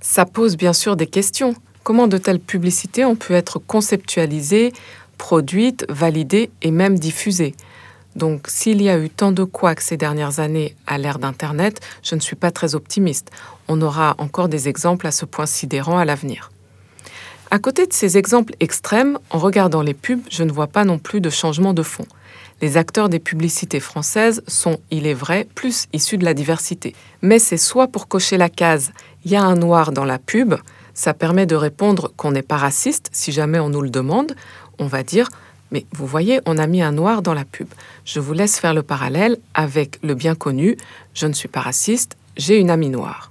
Ça 0.00 0.24
pose 0.24 0.56
bien 0.56 0.72
sûr 0.72 0.96
des 0.96 1.06
questions. 1.06 1.54
Comment 1.82 2.08
de 2.08 2.16
telles 2.16 2.40
publicités 2.40 3.04
ont 3.04 3.14
pu 3.14 3.34
être 3.34 3.58
conceptualisées, 3.58 4.72
produites, 5.18 5.84
validées 5.90 6.50
et 6.62 6.70
même 6.70 6.98
diffusées? 6.98 7.54
Donc 8.16 8.46
s'il 8.48 8.82
y 8.82 8.88
a 8.88 8.98
eu 8.98 9.08
tant 9.10 9.32
de 9.32 9.44
couacs 9.44 9.80
ces 9.80 9.96
dernières 9.96 10.40
années 10.40 10.74
à 10.86 10.98
l'ère 10.98 11.18
d'Internet, 11.18 11.80
je 12.02 12.14
ne 12.14 12.20
suis 12.20 12.36
pas 12.36 12.50
très 12.50 12.74
optimiste. 12.74 13.30
On 13.68 13.80
aura 13.80 14.14
encore 14.18 14.48
des 14.48 14.68
exemples 14.68 15.06
à 15.06 15.10
ce 15.12 15.24
point 15.24 15.46
sidérant 15.46 15.98
à 15.98 16.04
l'avenir. 16.04 16.50
À 17.50 17.58
côté 17.58 17.86
de 17.86 17.92
ces 17.92 18.16
exemples 18.16 18.54
extrêmes, 18.60 19.18
en 19.30 19.38
regardant 19.38 19.82
les 19.82 19.94
pubs, 19.94 20.22
je 20.30 20.42
ne 20.42 20.52
vois 20.52 20.68
pas 20.68 20.84
non 20.84 20.98
plus 20.98 21.20
de 21.20 21.30
changement 21.30 21.74
de 21.74 21.82
fond. 21.82 22.06
Les 22.62 22.76
acteurs 22.76 23.08
des 23.08 23.18
publicités 23.18 23.80
françaises 23.80 24.42
sont, 24.46 24.78
il 24.90 25.06
est 25.06 25.14
vrai, 25.14 25.46
plus 25.54 25.86
issus 25.92 26.16
de 26.16 26.24
la 26.24 26.32
diversité. 26.32 26.94
Mais 27.20 27.38
c'est 27.38 27.56
soit 27.56 27.88
pour 27.88 28.08
cocher 28.08 28.38
la 28.38 28.48
case 28.48 28.92
il 29.24 29.32
y 29.32 29.36
a 29.36 29.42
un 29.42 29.56
noir 29.56 29.92
dans 29.92 30.04
la 30.04 30.18
pub, 30.18 30.54
ça 30.94 31.14
permet 31.14 31.46
de 31.46 31.54
répondre 31.54 32.12
qu'on 32.16 32.32
n'est 32.32 32.42
pas 32.42 32.56
raciste 32.56 33.08
si 33.12 33.32
jamais 33.32 33.58
on 33.58 33.68
nous 33.68 33.82
le 33.82 33.90
demande, 33.90 34.34
on 34.78 34.86
va 34.86 35.02
dire 35.02 35.28
mais 35.72 35.86
vous 35.92 36.06
voyez, 36.06 36.40
on 36.46 36.58
a 36.58 36.66
mis 36.66 36.82
un 36.82 36.92
noir 36.92 37.22
dans 37.22 37.34
la 37.34 37.44
pub. 37.44 37.68
Je 38.04 38.20
vous 38.20 38.34
laisse 38.34 38.60
faire 38.60 38.74
le 38.74 38.82
parallèle 38.82 39.38
avec 39.54 39.98
le 40.02 40.14
bien 40.14 40.34
connu 40.34 40.76
je 41.14 41.26
ne 41.26 41.32
suis 41.32 41.48
pas 41.48 41.60
raciste, 41.60 42.16
j'ai 42.36 42.58
une 42.58 42.70
amie 42.70 42.88
noire. 42.88 43.30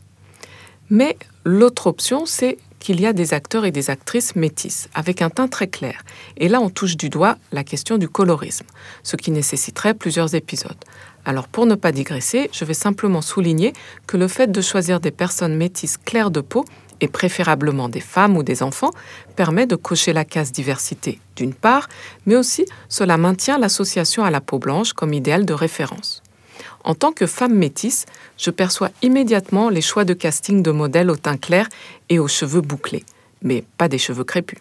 Mais 0.89 1.17
l'autre 1.45 1.87
option, 1.87 2.25
c'est 2.25 2.57
qu'il 2.79 2.99
y 2.99 3.05
a 3.05 3.13
des 3.13 3.33
acteurs 3.33 3.65
et 3.65 3.71
des 3.71 3.89
actrices 3.89 4.35
métisses, 4.35 4.89
avec 4.93 5.21
un 5.21 5.29
teint 5.29 5.47
très 5.47 5.67
clair. 5.67 6.03
Et 6.37 6.49
là, 6.49 6.59
on 6.59 6.69
touche 6.69 6.97
du 6.97 7.09
doigt 7.09 7.37
la 7.51 7.63
question 7.63 7.97
du 7.97 8.09
colorisme, 8.09 8.65
ce 9.03 9.15
qui 9.15 9.31
nécessiterait 9.31 9.93
plusieurs 9.93 10.33
épisodes. 10.35 10.83
Alors 11.23 11.47
pour 11.47 11.67
ne 11.67 11.75
pas 11.75 11.91
digresser, 11.91 12.49
je 12.51 12.65
vais 12.65 12.73
simplement 12.73 13.21
souligner 13.21 13.73
que 14.07 14.17
le 14.17 14.27
fait 14.27 14.51
de 14.51 14.61
choisir 14.61 14.99
des 14.99 15.11
personnes 15.11 15.55
métisses 15.55 15.97
claires 15.97 16.31
de 16.31 16.41
peau 16.41 16.65
et 17.01 17.07
préférablement 17.07 17.89
des 17.89 17.99
femmes 17.99 18.37
ou 18.37 18.43
des 18.43 18.63
enfants, 18.63 18.91
permet 19.35 19.65
de 19.65 19.75
cocher 19.75 20.13
la 20.13 20.23
case 20.23 20.51
diversité 20.51 21.19
d'une 21.35 21.53
part, 21.53 21.89
mais 22.25 22.35
aussi 22.35 22.65
cela 22.87 23.17
maintient 23.17 23.57
l'association 23.57 24.23
à 24.23 24.29
la 24.29 24.39
peau 24.39 24.59
blanche 24.59 24.93
comme 24.93 25.13
idéal 25.13 25.45
de 25.45 25.53
référence. 25.53 26.21
En 26.83 26.95
tant 26.95 27.11
que 27.11 27.25
femme 27.25 27.55
métisse, 27.55 28.05
je 28.37 28.51
perçois 28.51 28.89
immédiatement 29.01 29.69
les 29.69 29.81
choix 29.81 30.05
de 30.05 30.13
casting 30.13 30.63
de 30.63 30.71
modèles 30.71 31.09
au 31.09 31.15
teint 31.15 31.37
clair 31.37 31.67
et 32.09 32.19
aux 32.19 32.27
cheveux 32.27 32.61
bouclés, 32.61 33.03
mais 33.41 33.63
pas 33.77 33.87
des 33.87 33.97
cheveux 33.97 34.23
crépus. 34.23 34.59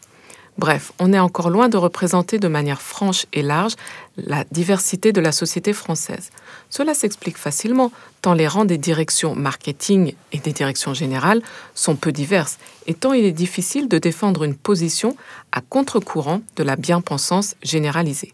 Bref, 0.59 0.93
on 0.99 1.13
est 1.13 1.19
encore 1.19 1.49
loin 1.49 1.69
de 1.69 1.79
représenter 1.79 2.39
de 2.39 2.49
manière 2.49 2.83
franche 2.83 3.25
et 3.33 3.43
large 3.43 3.75
la 4.19 4.45
diversité 4.51 5.13
de 5.13 5.21
la 5.21 5.33
société 5.33 5.73
française. 5.73 6.31
Cela 6.71 6.95
s'explique 6.95 7.37
facilement, 7.37 7.91
tant 8.23 8.33
les 8.33 8.47
rangs 8.47 8.65
des 8.65 8.79
directions 8.79 9.35
marketing 9.35 10.15
et 10.33 10.39
des 10.39 10.53
directions 10.53 10.95
générales 10.95 11.43
sont 11.75 11.97
peu 11.97 12.13
diverses, 12.13 12.59
et 12.87 12.95
tant 12.95 13.13
il 13.13 13.25
est 13.25 13.33
difficile 13.33 13.89
de 13.89 13.99
défendre 13.99 14.45
une 14.45 14.55
position 14.55 15.17
à 15.51 15.61
contre-courant 15.61 16.43
de 16.55 16.63
la 16.63 16.77
bien-pensance 16.77 17.57
généralisée. 17.63 18.33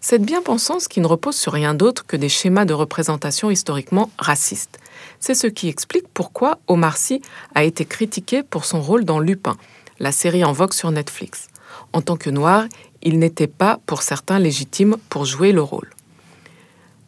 Cette 0.00 0.22
bien-pensance 0.22 0.88
qui 0.88 1.00
ne 1.00 1.06
repose 1.06 1.36
sur 1.36 1.52
rien 1.52 1.74
d'autre 1.74 2.06
que 2.06 2.16
des 2.16 2.28
schémas 2.28 2.64
de 2.64 2.72
représentation 2.72 3.50
historiquement 3.50 4.10
racistes. 4.16 4.78
C'est 5.20 5.34
ce 5.34 5.48
qui 5.48 5.68
explique 5.68 6.06
pourquoi 6.14 6.58
Omar 6.68 6.96
Sy 6.96 7.20
a 7.54 7.64
été 7.64 7.84
critiqué 7.84 8.42
pour 8.42 8.64
son 8.64 8.80
rôle 8.80 9.04
dans 9.04 9.18
Lupin, 9.18 9.56
la 9.98 10.12
série 10.12 10.44
en 10.44 10.52
vogue 10.52 10.72
sur 10.72 10.92
Netflix. 10.92 11.48
En 11.92 12.00
tant 12.00 12.16
que 12.16 12.30
noir, 12.30 12.66
il 13.02 13.18
n'était 13.18 13.48
pas, 13.48 13.80
pour 13.86 14.02
certains, 14.02 14.38
légitime 14.38 14.96
pour 15.08 15.24
jouer 15.24 15.52
le 15.52 15.62
rôle. 15.62 15.90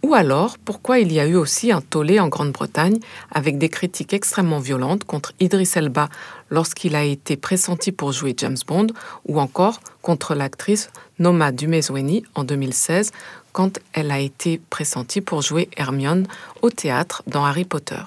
Ou 0.03 0.15
alors, 0.15 0.57
pourquoi 0.59 0.99
il 0.99 1.13
y 1.13 1.21
a 1.21 1.27
eu 1.27 1.37
aussi 1.37 1.71
un 1.71 1.83
tollé 1.83 2.21
en 2.21 2.29
Grande-Bretagne 2.29 2.99
avec 3.31 3.59
des 3.59 3.69
critiques 3.69 4.15
extrêmement 4.15 4.59
violentes 4.59 5.05
contre 5.05 5.33
Idris 5.41 5.71
Elba 5.75 6.09
lorsqu'il 6.51 6.97
a 6.97 7.05
été 7.05 7.37
pressenti 7.37 7.93
pour 7.93 8.13
jouer 8.13 8.35
James 8.37 8.57
Bond, 8.67 8.89
ou 9.27 9.41
encore 9.41 9.81
contre 10.01 10.35
l'actrice 10.35 10.91
Noma 11.19 11.53
Dumezweni 11.53 12.25
en 12.35 12.45
2016 12.45 13.13
quand 13.53 13.79
elle 13.93 14.11
a 14.11 14.19
été 14.19 14.61
pressentie 14.71 15.21
pour 15.21 15.43
jouer 15.43 15.69
Hermione 15.77 16.27
au 16.63 16.71
théâtre 16.71 17.23
dans 17.27 17.45
Harry 17.45 17.65
Potter. 17.65 18.01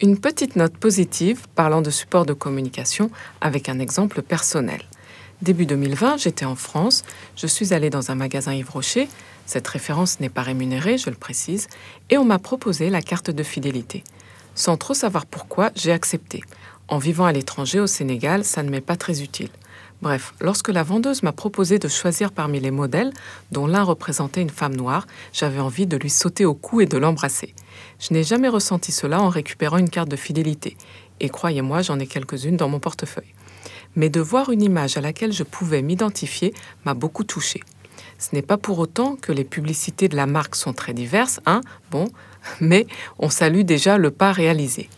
Une 0.00 0.18
petite 0.18 0.56
note 0.56 0.76
positive 0.76 1.46
parlant 1.54 1.82
de 1.82 1.90
support 1.90 2.26
de 2.26 2.34
communication 2.34 3.10
avec 3.40 3.68
un 3.68 3.78
exemple 3.78 4.22
personnel. 4.22 4.82
Début 5.42 5.66
2020, 5.66 6.18
j'étais 6.18 6.44
en 6.44 6.54
France, 6.54 7.02
je 7.36 7.46
suis 7.46 7.74
allée 7.74 7.90
dans 7.90 8.10
un 8.10 8.14
magasin 8.14 8.54
Yves 8.54 8.70
Rocher, 8.70 9.08
cette 9.46 9.66
référence 9.66 10.20
n'est 10.20 10.28
pas 10.28 10.42
rémunérée, 10.42 10.98
je 10.98 11.08
le 11.08 11.16
précise, 11.16 11.68
et 12.10 12.18
on 12.18 12.24
m'a 12.24 12.38
proposé 12.38 12.90
la 12.90 13.00
carte 13.00 13.30
de 13.30 13.42
fidélité. 13.42 14.04
Sans 14.54 14.76
trop 14.76 14.94
savoir 14.94 15.24
pourquoi, 15.26 15.70
j'ai 15.74 15.92
accepté. 15.92 16.42
En 16.88 16.98
vivant 16.98 17.24
à 17.24 17.32
l'étranger 17.32 17.80
au 17.80 17.86
Sénégal, 17.86 18.44
ça 18.44 18.62
ne 18.62 18.70
m'est 18.70 18.80
pas 18.80 18.96
très 18.96 19.22
utile. 19.22 19.50
Bref, 20.02 20.34
lorsque 20.40 20.68
la 20.68 20.82
vendeuse 20.82 21.22
m'a 21.22 21.32
proposé 21.32 21.78
de 21.78 21.88
choisir 21.88 22.30
parmi 22.30 22.60
les 22.60 22.70
modèles, 22.70 23.12
dont 23.50 23.66
l'un 23.66 23.82
représentait 23.82 24.42
une 24.42 24.50
femme 24.50 24.76
noire, 24.76 25.06
j'avais 25.32 25.58
envie 25.58 25.86
de 25.86 25.96
lui 25.96 26.10
sauter 26.10 26.44
au 26.44 26.54
cou 26.54 26.82
et 26.82 26.86
de 26.86 26.98
l'embrasser. 26.98 27.54
Je 27.98 28.12
n'ai 28.12 28.22
jamais 28.22 28.48
ressenti 28.48 28.92
cela 28.92 29.20
en 29.20 29.30
récupérant 29.30 29.78
une 29.78 29.88
carte 29.88 30.10
de 30.10 30.16
fidélité, 30.16 30.76
et 31.20 31.30
croyez-moi, 31.30 31.82
j'en 31.82 31.98
ai 31.98 32.06
quelques-unes 32.06 32.56
dans 32.56 32.68
mon 32.68 32.78
portefeuille. 32.78 33.32
Mais 33.94 34.10
de 34.10 34.20
voir 34.20 34.50
une 34.50 34.62
image 34.62 34.98
à 34.98 35.00
laquelle 35.00 35.32
je 35.32 35.42
pouvais 35.42 35.80
m'identifier 35.80 36.52
m'a 36.84 36.92
beaucoup 36.92 37.24
touchée. 37.24 37.62
Ce 38.18 38.34
n'est 38.34 38.42
pas 38.42 38.56
pour 38.56 38.78
autant 38.78 39.16
que 39.16 39.32
les 39.32 39.44
publicités 39.44 40.08
de 40.08 40.16
la 40.16 40.26
marque 40.26 40.56
sont 40.56 40.72
très 40.72 40.94
diverses, 40.94 41.40
hein, 41.46 41.60
bon, 41.90 42.08
mais 42.60 42.86
on 43.18 43.28
salue 43.28 43.62
déjà 43.62 43.98
le 43.98 44.10
pas 44.10 44.32
réalisé. 44.32 44.88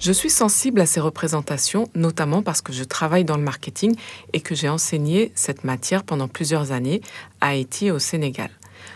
Je 0.00 0.10
suis 0.10 0.30
sensible 0.30 0.80
à 0.80 0.86
ces 0.86 0.98
représentations, 0.98 1.88
notamment 1.94 2.42
parce 2.42 2.60
que 2.60 2.72
je 2.72 2.82
travaille 2.82 3.24
dans 3.24 3.36
le 3.36 3.44
marketing 3.44 3.94
et 4.32 4.40
que 4.40 4.52
j'ai 4.52 4.68
enseigné 4.68 5.30
cette 5.36 5.62
matière 5.62 6.02
pendant 6.02 6.26
plusieurs 6.26 6.72
années 6.72 7.02
à 7.40 7.50
Haïti 7.50 7.86
et 7.86 7.90
au 7.92 8.00
Sénégal. 8.00 8.50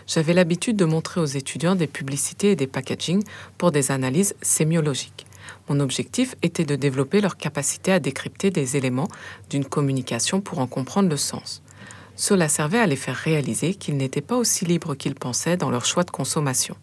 J'avais 0.05 0.33
l'habitude 0.33 0.75
de 0.75 0.83
montrer 0.83 1.21
aux 1.21 1.25
étudiants 1.25 1.75
des 1.75 1.87
publicités 1.87 2.51
et 2.51 2.55
des 2.57 2.67
packaging 2.67 3.23
pour 3.57 3.71
des 3.71 3.89
analyses 3.91 4.35
sémiologiques. 4.41 5.26
Mon 5.69 5.79
objectif 5.79 6.35
était 6.41 6.65
de 6.65 6.75
développer 6.75 7.21
leur 7.21 7.37
capacité 7.37 7.91
à 7.91 7.99
décrypter 7.99 8.51
des 8.51 8.77
éléments 8.77 9.07
d'une 9.49 9.65
communication 9.65 10.41
pour 10.41 10.59
en 10.59 10.67
comprendre 10.67 11.09
le 11.09 11.17
sens. 11.17 11.61
Cela 12.15 12.49
servait 12.49 12.79
à 12.79 12.87
les 12.87 12.95
faire 12.95 13.15
réaliser 13.15 13.75
qu'ils 13.75 13.95
n'étaient 13.95 14.21
pas 14.21 14.37
aussi 14.37 14.65
libres 14.65 14.95
qu'ils 14.95 15.13
pensaient 15.13 15.55
dans 15.55 15.69
leur 15.69 15.85
choix 15.85 16.03
de 16.03 16.09
consommation. 16.09 16.75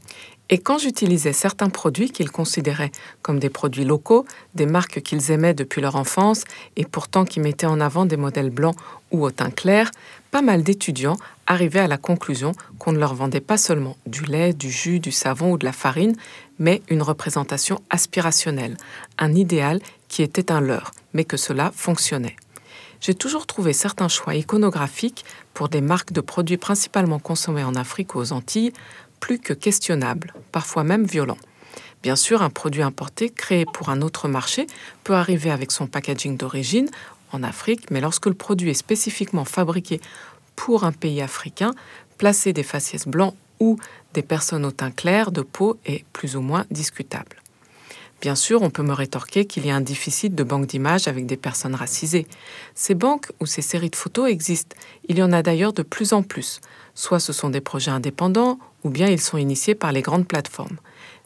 Et 0.51 0.59
quand 0.59 0.77
j'utilisais 0.77 1.33
certains 1.33 1.71
produits 1.71 2.11
qu'ils 2.11 2.31
considéraient 2.31 2.93
comme 3.23 3.39
des 3.39 3.49
produits 3.49 3.85
locaux, 3.85 4.27
des 4.55 4.67
marques 4.67 5.01
qu'ils 5.01 5.31
aimaient 5.31 5.55
depuis 5.55 5.81
leur 5.81 5.97
enfance 5.97 6.45
et 6.77 6.85
pourtant 6.85 7.25
qui 7.25 7.41
mettaient 7.41 7.67
en 7.67 7.81
avant 7.81 8.05
des 8.05 8.19
modèles 8.19 8.51
blancs 8.51 8.77
ou 9.11 9.25
au 9.25 9.31
teint 9.31 9.51
clair, 9.51 9.91
pas 10.31 10.43
mal 10.43 10.63
d'étudiants 10.63 11.17
arrivaient 11.47 11.81
à 11.81 11.89
la 11.89 11.97
conclusion 11.97 12.53
qu'on 12.79 12.93
ne 12.93 12.99
leur 12.99 13.15
vendait 13.15 13.41
pas 13.41 13.57
seulement 13.57 13.97
du 14.07 14.25
lait, 14.25 14.53
du 14.53 14.71
jus, 14.71 15.01
du 15.01 15.13
savon 15.13 15.53
ou 15.53 15.59
de 15.59 15.65
la 15.65 15.73
farine, 15.73 16.15
mais 16.59 16.83
une 16.89 17.03
représentation 17.03 17.81
aspirationnelle, 17.89 18.77
un 19.19 19.35
idéal 19.35 19.81
qui 20.09 20.23
était 20.23 20.53
un 20.53 20.61
leur, 20.61 20.91
mais 21.15 21.25
que 21.25 21.37
cela 21.37 21.73
fonctionnait. 21.75 22.37
J'ai 23.01 23.15
toujours 23.15 23.47
trouvé 23.47 23.75
certains 23.75 24.09
choix 24.09 24.35
iconographiques 24.35 25.27
pour 25.53 25.69
des 25.69 25.83
marques 25.83 26.13
de 26.13 26.23
produits 26.23 26.57
principalement 26.57 27.19
consommés 27.19 27.63
en 27.63 27.75
Afrique 27.75 28.15
ou 28.15 28.19
aux 28.19 28.33
Antilles 28.33 28.73
plus 29.25 29.39
que 29.39 29.55
questionnable, 29.55 30.35
parfois 30.53 30.85
même 30.85 31.07
violent. 31.07 31.39
Bien 32.03 32.15
sûr, 32.15 32.43
un 32.43 32.51
produit 32.51 32.83
importé 32.83 33.31
créé 33.31 33.65
pour 33.65 33.89
un 33.89 34.03
autre 34.03 34.29
marché 34.29 34.67
peut 35.03 35.15
arriver 35.15 35.51
avec 35.51 35.73
son 35.73 35.87
packaging 35.87 36.37
d'origine 36.37 36.91
en 37.33 37.43
Afrique, 37.43 37.91
mais 37.91 38.03
lorsque 38.03 38.27
le 38.27 38.35
produit 38.35 38.69
est 38.69 38.75
spécifiquement 38.75 39.47
fabriqué 39.47 40.03
pour 40.57 40.85
un 40.85 40.93
pays 40.93 41.23
africain, 41.23 41.71
placer 42.19 42.53
des 42.53 42.63
faciès 42.63 43.09
blancs 43.09 43.35
ou 43.61 43.79
des 44.13 44.21
personnes 44.21 44.67
au 44.67 44.73
teint 44.73 44.91
clair 44.91 45.33
de 45.33 45.41
peau 45.41 45.79
est 45.87 46.05
plus 46.13 46.37
ou 46.37 46.43
moins 46.43 46.67
discutable. 46.71 47.37
Bien 48.21 48.35
sûr, 48.35 48.61
on 48.61 48.69
peut 48.69 48.83
me 48.83 48.93
rétorquer 48.93 49.47
qu'il 49.47 49.65
y 49.65 49.71
a 49.71 49.75
un 49.75 49.81
déficit 49.81 50.35
de 50.35 50.45
banques 50.45 50.67
d'images 50.67 51.09
avec 51.09 51.25
des 51.25 51.39
personnes 51.39 51.75
racisées. 51.75 52.27
Ces 52.75 52.95
banques 52.95 53.33
ou 53.41 53.47
ces 53.47 53.63
séries 53.63 53.91
de 53.91 53.97
photos 53.97 54.29
existent. 54.29 54.77
Il 55.09 55.17
y 55.17 55.23
en 55.23 55.33
a 55.33 55.43
d'ailleurs 55.43 55.73
de 55.73 55.83
plus 55.83 56.13
en 56.13 56.23
plus. 56.23 56.61
Soit 56.95 57.21
ce 57.21 57.33
sont 57.33 57.49
des 57.49 57.63
projets 57.63 57.91
indépendants, 57.91 58.59
ou 58.85 58.91
bien 58.91 59.09
ils 59.09 59.21
sont 59.21 59.39
initiés 59.39 59.75
par 59.75 59.93
les 59.93 60.03
grandes 60.03 60.29
plateformes. 60.29 60.77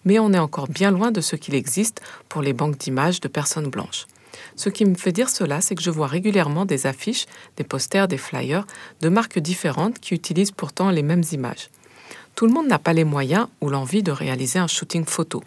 Mais 0.04 0.18
on 0.18 0.32
est 0.32 0.38
encore 0.38 0.68
bien 0.68 0.90
loin 0.90 1.10
de 1.10 1.20
ce 1.20 1.36
qu'il 1.36 1.54
existe 1.54 2.00
pour 2.28 2.40
les 2.40 2.52
banques 2.52 2.78
d'images 2.78 3.20
de 3.20 3.28
personnes 3.28 3.68
blanches. 3.68 4.06
Ce 4.56 4.68
qui 4.68 4.84
me 4.84 4.94
fait 4.94 5.12
dire 5.12 5.28
cela, 5.28 5.60
c'est 5.60 5.74
que 5.74 5.82
je 5.82 5.90
vois 5.90 6.06
régulièrement 6.06 6.64
des 6.64 6.86
affiches, 6.86 7.26
des 7.56 7.64
posters, 7.64 8.08
des 8.08 8.16
flyers 8.16 8.66
de 9.00 9.08
marques 9.08 9.38
différentes 9.38 9.98
qui 9.98 10.14
utilisent 10.14 10.52
pourtant 10.52 10.90
les 10.90 11.02
mêmes 11.02 11.24
images. 11.32 11.70
Tout 12.34 12.46
le 12.46 12.52
monde 12.52 12.68
n'a 12.68 12.78
pas 12.78 12.92
les 12.92 13.04
moyens 13.04 13.48
ou 13.60 13.68
l'envie 13.68 14.02
de 14.02 14.12
réaliser 14.12 14.58
un 14.58 14.68
shooting 14.68 15.04
photo. 15.04 15.42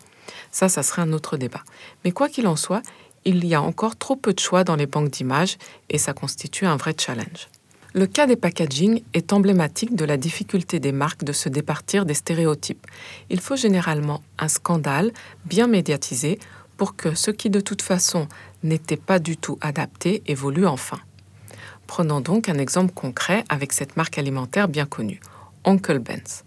Ça, 0.51 0.69
ça 0.69 0.83
serait 0.83 1.01
un 1.01 1.13
autre 1.13 1.37
débat. 1.37 1.63
Mais 2.03 2.11
quoi 2.11 2.27
qu'il 2.27 2.47
en 2.47 2.57
soit, 2.57 2.81
il 3.23 3.45
y 3.45 3.55
a 3.55 3.61
encore 3.61 3.95
trop 3.95 4.15
peu 4.15 4.33
de 4.33 4.39
choix 4.39 4.63
dans 4.63 4.75
les 4.75 4.87
banques 4.87 5.09
d'images 5.09 5.57
et 5.89 5.97
ça 5.97 6.13
constitue 6.13 6.65
un 6.65 6.75
vrai 6.75 6.93
challenge. 6.97 7.47
Le 7.93 8.07
cas 8.07 8.25
des 8.25 8.37
packaging 8.37 9.03
est 9.13 9.33
emblématique 9.33 9.97
de 9.97 10.05
la 10.05 10.15
difficulté 10.15 10.79
des 10.79 10.93
marques 10.93 11.25
de 11.25 11.33
se 11.33 11.49
départir 11.49 12.05
des 12.05 12.13
stéréotypes. 12.13 12.87
Il 13.29 13.41
faut 13.41 13.57
généralement 13.57 14.23
un 14.39 14.47
scandale 14.47 15.11
bien 15.43 15.67
médiatisé 15.67 16.39
pour 16.77 16.95
que 16.95 17.15
ce 17.15 17.31
qui 17.31 17.49
de 17.49 17.59
toute 17.59 17.81
façon 17.81 18.29
n'était 18.63 18.95
pas 18.95 19.19
du 19.19 19.35
tout 19.35 19.57
adapté 19.59 20.23
évolue 20.25 20.65
enfin. 20.65 20.99
Prenons 21.85 22.21
donc 22.21 22.47
un 22.47 22.57
exemple 22.57 22.93
concret 22.93 23.43
avec 23.49 23.73
cette 23.73 23.97
marque 23.97 24.17
alimentaire 24.17 24.69
bien 24.69 24.85
connue, 24.85 25.19
Uncle 25.65 25.99
Ben's. 25.99 26.45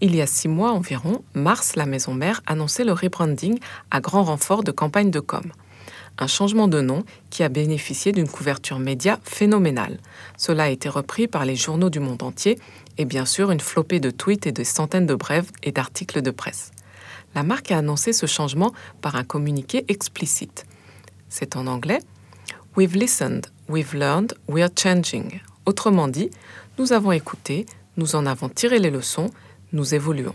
Il 0.00 0.14
y 0.14 0.22
a 0.22 0.26
six 0.28 0.46
mois 0.46 0.70
environ, 0.70 1.24
Mars, 1.34 1.74
la 1.74 1.86
maison 1.86 2.14
mère, 2.14 2.42
annonçait 2.46 2.84
le 2.84 2.92
rebranding 2.92 3.58
à 3.90 4.00
grand 4.00 4.22
renfort 4.22 4.62
de 4.62 4.70
campagne 4.70 5.10
de 5.10 5.20
com 5.20 5.50
un 6.18 6.26
changement 6.26 6.68
de 6.68 6.80
nom 6.80 7.04
qui 7.30 7.42
a 7.42 7.48
bénéficié 7.48 8.12
d'une 8.12 8.28
couverture 8.28 8.78
média 8.78 9.18
phénoménale. 9.22 9.98
Cela 10.36 10.64
a 10.64 10.68
été 10.68 10.88
repris 10.88 11.28
par 11.28 11.44
les 11.44 11.56
journaux 11.56 11.90
du 11.90 12.00
monde 12.00 12.22
entier 12.22 12.58
et 12.98 13.04
bien 13.04 13.24
sûr 13.24 13.50
une 13.50 13.60
flopée 13.60 14.00
de 14.00 14.10
tweets 14.10 14.46
et 14.46 14.52
de 14.52 14.64
centaines 14.64 15.06
de 15.06 15.14
brèves 15.14 15.50
et 15.62 15.72
d'articles 15.72 16.22
de 16.22 16.30
presse. 16.30 16.70
La 17.34 17.42
marque 17.42 17.70
a 17.70 17.78
annoncé 17.78 18.12
ce 18.12 18.26
changement 18.26 18.72
par 19.02 19.16
un 19.16 19.24
communiqué 19.24 19.84
explicite. 19.88 20.66
C'est 21.28 21.56
en 21.56 21.66
anglais 21.66 22.00
We've 22.76 22.96
listened, 22.96 23.46
we've 23.68 23.94
learned, 23.94 24.34
we're 24.48 24.70
changing. 24.74 25.40
Autrement 25.64 26.08
dit, 26.08 26.30
nous 26.78 26.92
avons 26.92 27.12
écouté, 27.12 27.66
nous 27.96 28.16
en 28.16 28.26
avons 28.26 28.48
tiré 28.48 28.78
les 28.78 28.90
leçons, 28.90 29.30
nous 29.72 29.94
évoluons. 29.94 30.34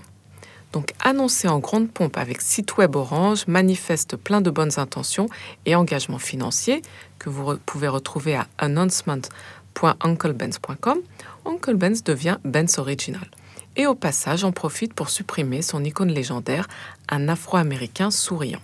Donc 0.72 0.94
annoncé 1.04 1.48
en 1.48 1.60
grande 1.60 1.92
pompe 1.92 2.18
avec 2.18 2.42
site 2.42 2.78
web 2.78 2.96
Orange, 2.96 3.46
manifeste 3.48 4.16
plein 4.16 4.42
de 4.42 4.50
bonnes 4.50 4.72
intentions 4.78 5.28
et 5.66 5.76
engagements 5.76 6.18
financiers 6.18 6.82
que 7.20 7.30
vous 7.30 7.58
pouvez 7.66 7.90
retrouver 7.90 8.36
à 8.36 8.48
announcement.unclebenz.com, 8.58 11.00
Uncle 11.46 11.76
Benz 11.76 12.04
devient 12.04 12.38
Benz 12.46 12.80
Original. 12.80 13.30
Et 13.76 13.86
au 13.88 13.96
passage, 13.96 14.44
en 14.44 14.52
profite 14.52 14.94
pour 14.94 15.10
supprimer 15.10 15.62
son 15.62 15.82
icône 15.84 16.12
légendaire, 16.12 16.68
un 17.10 17.30
Afro-Américain 17.30 18.12
souriant. 18.12 18.60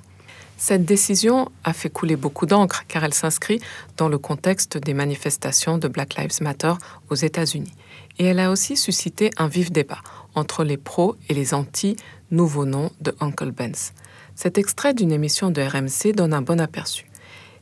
Cette 0.57 0.85
décision 0.85 1.49
a 1.63 1.71
fait 1.71 1.89
couler 1.89 2.15
beaucoup 2.15 2.47
d'encre 2.47 2.83
car 2.87 3.03
elle 3.03 3.13
s'inscrit 3.13 3.61
dans 3.95 4.09
le 4.09 4.17
contexte 4.17 4.77
des 4.77 4.95
manifestations 4.95 5.77
de 5.77 5.87
Black 5.87 6.15
Lives 6.15 6.41
Matter 6.41 6.73
aux 7.09 7.15
États-Unis. 7.15 7.73
Et 8.17 8.25
elle 8.25 8.39
a 8.39 8.49
aussi 8.49 8.75
suscité 8.75 9.29
un 9.37 9.47
vif 9.47 9.71
débat 9.71 9.99
entre 10.37 10.63
les 10.63 10.77
pros 10.77 11.15
et 11.29 11.33
les 11.33 11.53
anti 11.53 11.97
nouveaux 12.29 12.65
noms 12.65 12.91
de 13.01 13.13
Uncle 13.19 13.51
Ben's. 13.51 13.93
Cet 14.35 14.59
extrait 14.59 14.93
d'une 14.93 15.11
émission 15.11 15.49
de 15.49 15.61
RMC 15.61 16.13
donne 16.15 16.33
un 16.33 16.43
bon 16.43 16.61
aperçu. 16.61 17.07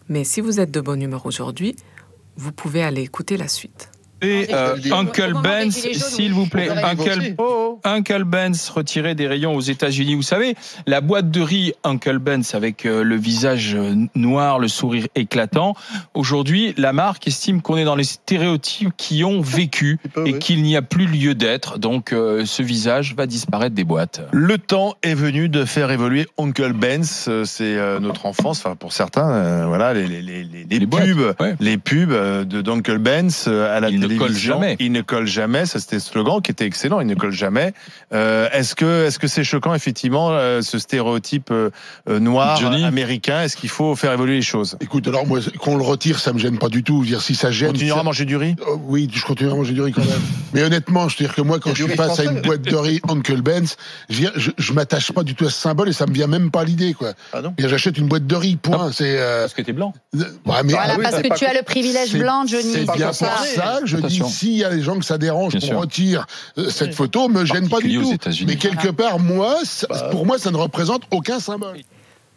Mais 0.10 0.26
si 0.26 0.42
vous 0.42 0.60
êtes 0.60 0.72
de 0.72 0.82
bonne 0.82 1.02
humeur 1.02 1.26
aujourd'hui, 1.26 1.78
vous 2.36 2.52
pouvez 2.52 2.84
aller 2.84 3.02
écouter 3.02 3.38
la 3.38 3.48
suite. 3.48 3.90
Et 4.22 4.48
euh, 4.54 4.76
Uncle 4.92 5.34
Benz, 5.42 5.74
s'il 5.74 6.34
vous 6.34 6.48
plaît, 6.48 6.70
Uncle, 6.70 7.36
Uncle 7.84 8.24
Benz 8.24 8.70
retiré 8.70 9.16
des 9.16 9.28
rayons 9.28 9.56
aux 9.56 9.62
États-Unis. 9.62 10.16
Vous 10.16 10.22
savez, 10.22 10.56
la 10.86 11.02
boîte 11.02 11.32
de 11.32 11.42
riz 11.42 11.74
Uncle 11.84 12.20
Benz 12.20 12.56
avec 12.56 12.86
euh, 12.86 13.04
le 13.04 13.16
visage 13.16 13.76
euh, 13.76 13.94
noir, 14.16 14.60
le 14.60 14.68
sourire 14.68 15.08
éclatant. 15.16 15.76
Aujourd'hui, 16.14 16.74
la 16.78 16.94
marque 16.94 17.28
estime 17.28 17.62
qu'on 17.62 17.78
est 17.78 17.84
dans 17.84 17.96
les 17.96 18.04
stéréotypes 18.04 18.94
qui 18.96 19.24
ont 19.24 19.42
vécu 19.42 19.98
et 20.26 20.40
qu'il 20.40 20.64
n'y 20.64 20.76
a 20.76 20.82
plus 20.82 21.08
lieu 21.08 21.36
d'être. 21.36 21.80
Donc, 21.80 22.10
ce 22.12 22.64
visage 22.64 23.16
va 23.16 23.26
disparaître 23.26 23.76
des 23.76 23.84
boîtes. 23.84 24.22
Le 24.32 24.58
temps 24.58 24.96
est 25.04 25.14
venu 25.14 25.50
de 25.50 25.66
faire 25.66 25.92
évoluer 25.92 26.28
Uncle 26.38 26.74
Benz. 26.74 27.30
C'est 27.46 28.00
notre 28.00 28.26
enfance, 28.26 28.60
enfin 28.60 28.76
pour 28.76 28.94
certains, 28.94 29.68
voilà, 29.68 29.94
les, 29.94 30.08
les, 30.08 30.22
les, 30.22 30.66
les 30.70 30.88
pubs, 30.88 31.36
les 31.60 31.78
pubs 31.78 32.10
de 32.10 32.62
d'Uncle 32.62 32.98
Benz 32.98 33.48
à 33.48 33.80
la 33.80 33.92
ne 33.92 34.18
colle 34.18 34.36
jamais. 34.36 34.76
Il 34.80 34.92
ne 34.92 35.02
colle 35.02 35.28
jamais. 35.28 35.66
Ça, 35.66 35.80
c'était 35.80 35.98
le 35.98 36.02
slogan 36.02 36.42
qui 36.42 36.52
était 36.52 36.66
excellent. 36.66 37.00
Il 37.00 37.08
ne 37.08 37.16
colle 37.16 37.32
jamais. 37.32 37.65
Euh, 38.14 38.50
est-ce 38.52 38.76
que, 38.76 39.06
est-ce 39.06 39.20
que 39.20 39.28
c'est 39.28 39.44
choquant 39.44 39.74
effectivement 39.74 40.30
euh, 40.32 40.62
ce 40.62 40.80
stéréotype 40.80 41.52
euh, 41.52 41.70
noir 42.08 42.64
américain? 42.66 43.44
Est-ce 43.44 43.58
qu'il 43.58 43.70
faut 43.70 43.96
faire 43.96 44.14
évoluer 44.14 44.36
les 44.36 44.42
choses? 44.42 44.78
Écoute, 44.82 45.08
alors 45.08 45.26
moi, 45.26 45.40
qu'on 45.60 45.78
le 45.78 45.84
retire, 45.84 46.20
ça 46.20 46.34
me 46.34 46.40
gêne 46.40 46.58
pas 46.58 46.70
du 46.70 46.84
tout. 46.84 47.04
dire 47.04 47.22
si 47.22 47.36
ça 47.36 47.52
gêne. 47.52 47.70
Continuera 47.70 48.02
à 48.02 48.04
manger 48.04 48.26
du 48.26 48.38
riz? 48.38 48.56
Oui, 48.88 49.10
je 49.14 49.24
continuerai 49.24 49.56
à 49.56 49.58
manger 49.58 49.74
du 49.74 49.82
riz 49.82 49.92
quand 49.92 50.06
même. 50.06 50.22
Mais 50.54 50.64
honnêtement, 50.64 51.10
je 51.10 51.18
veux 51.18 51.26
dire 51.26 51.36
que 51.36 51.42
moi, 51.42 51.60
quand 51.60 51.74
je 51.74 51.84
suis 51.84 51.96
face 51.96 52.20
à 52.20 52.24
une 52.24 52.42
boîte 52.42 52.62
de 52.62 52.76
riz 52.76 53.02
Uncle 53.10 53.42
Ben's, 53.42 53.78
je, 54.10 54.28
je, 54.36 54.52
je 54.58 54.74
m'attache 54.74 55.12
pas 55.12 55.24
du 55.24 55.36
tout 55.36 55.46
à 55.46 55.50
ce 55.50 55.60
symbole 55.60 55.90
et 55.90 55.94
ça 55.94 56.06
me 56.06 56.14
vient 56.14 56.28
même 56.28 56.52
pas 56.52 56.64
l'idée, 56.64 56.94
quoi. 56.94 57.14
Ah 57.34 57.42
non 57.42 57.54
J'achète 57.58 57.98
une 57.98 58.08
boîte 58.08 58.28
de 58.28 58.36
riz. 58.36 58.56
Point. 58.56 58.92
c'est 58.92 59.18
parce 59.18 59.54
que 59.54 59.62
t'es 59.62 59.74
blanc. 59.74 59.94
Ouais, 60.14 60.24
mais, 60.64 60.74
voilà, 60.74 60.96
ah 60.96 61.02
parce 61.02 61.22
que 61.22 61.38
tu 61.38 61.46
as 61.46 61.54
le 61.54 61.62
privilège 61.64 62.14
blanc, 62.18 62.46
Johnny. 62.48 62.74
C'est 62.74 62.96
bien 62.96 63.08
pour 63.08 63.16
ça 63.16 63.80
que 63.82 63.86
je 63.86 63.98
dis 63.98 64.22
s'il 64.28 64.58
y 64.58 64.64
a 64.64 64.70
des 64.70 64.82
gens 64.82 64.98
que 64.98 65.06
ça 65.06 65.18
dérange 65.18 65.60
qu'on 65.60 65.80
retire 65.80 66.26
cette 66.70 66.94
photo, 66.94 67.28
me 67.30 67.46
gêne 67.56 67.70
pas 67.70 67.80
du 67.80 68.00
tout. 68.00 68.18
Mais 68.46 68.56
quelque 68.56 68.90
part, 68.90 69.20
moi, 69.20 69.58
bah. 69.90 70.10
pour 70.12 70.26
moi, 70.26 70.38
ça 70.38 70.52
ne 70.52 70.58
représente 70.58 71.04
aucun 71.12 71.40
symbole. 71.40 71.80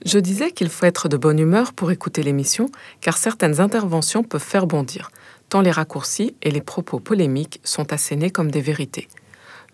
Je 0.05 0.19
disais 0.19 0.53
qu'il 0.53 0.69
faut 0.69 0.87
être 0.87 1.09
de 1.09 1.17
bonne 1.17 1.39
humeur 1.39 1.73
pour 1.73 1.91
écouter 1.91 2.23
l'émission, 2.23 2.71
car 3.01 3.17
certaines 3.17 3.61
interventions 3.61 4.23
peuvent 4.23 4.41
faire 4.41 4.67
bondir, 4.67 5.11
tant 5.49 5.61
les 5.61 5.73
raccourcis 5.73 6.37
et 6.43 6.51
les 6.51 6.61
propos 6.61 7.01
polémiques 7.01 7.61
sont 7.65 7.93
assénés 7.93 8.31
comme 8.31 8.51
des 8.51 8.61
vérités. 8.61 9.09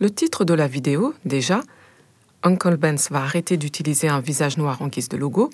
Le 0.00 0.10
titre 0.10 0.44
de 0.44 0.54
la 0.54 0.66
vidéo, 0.66 1.14
déjà, 1.24 1.60
Uncle 2.42 2.76
Benz 2.76 3.08
va 3.10 3.22
arrêter 3.22 3.56
d'utiliser 3.56 4.08
un 4.08 4.20
visage 4.20 4.56
noir 4.56 4.80
en 4.80 4.88
guise 4.88 5.08
de 5.08 5.16
logo, 5.16 5.50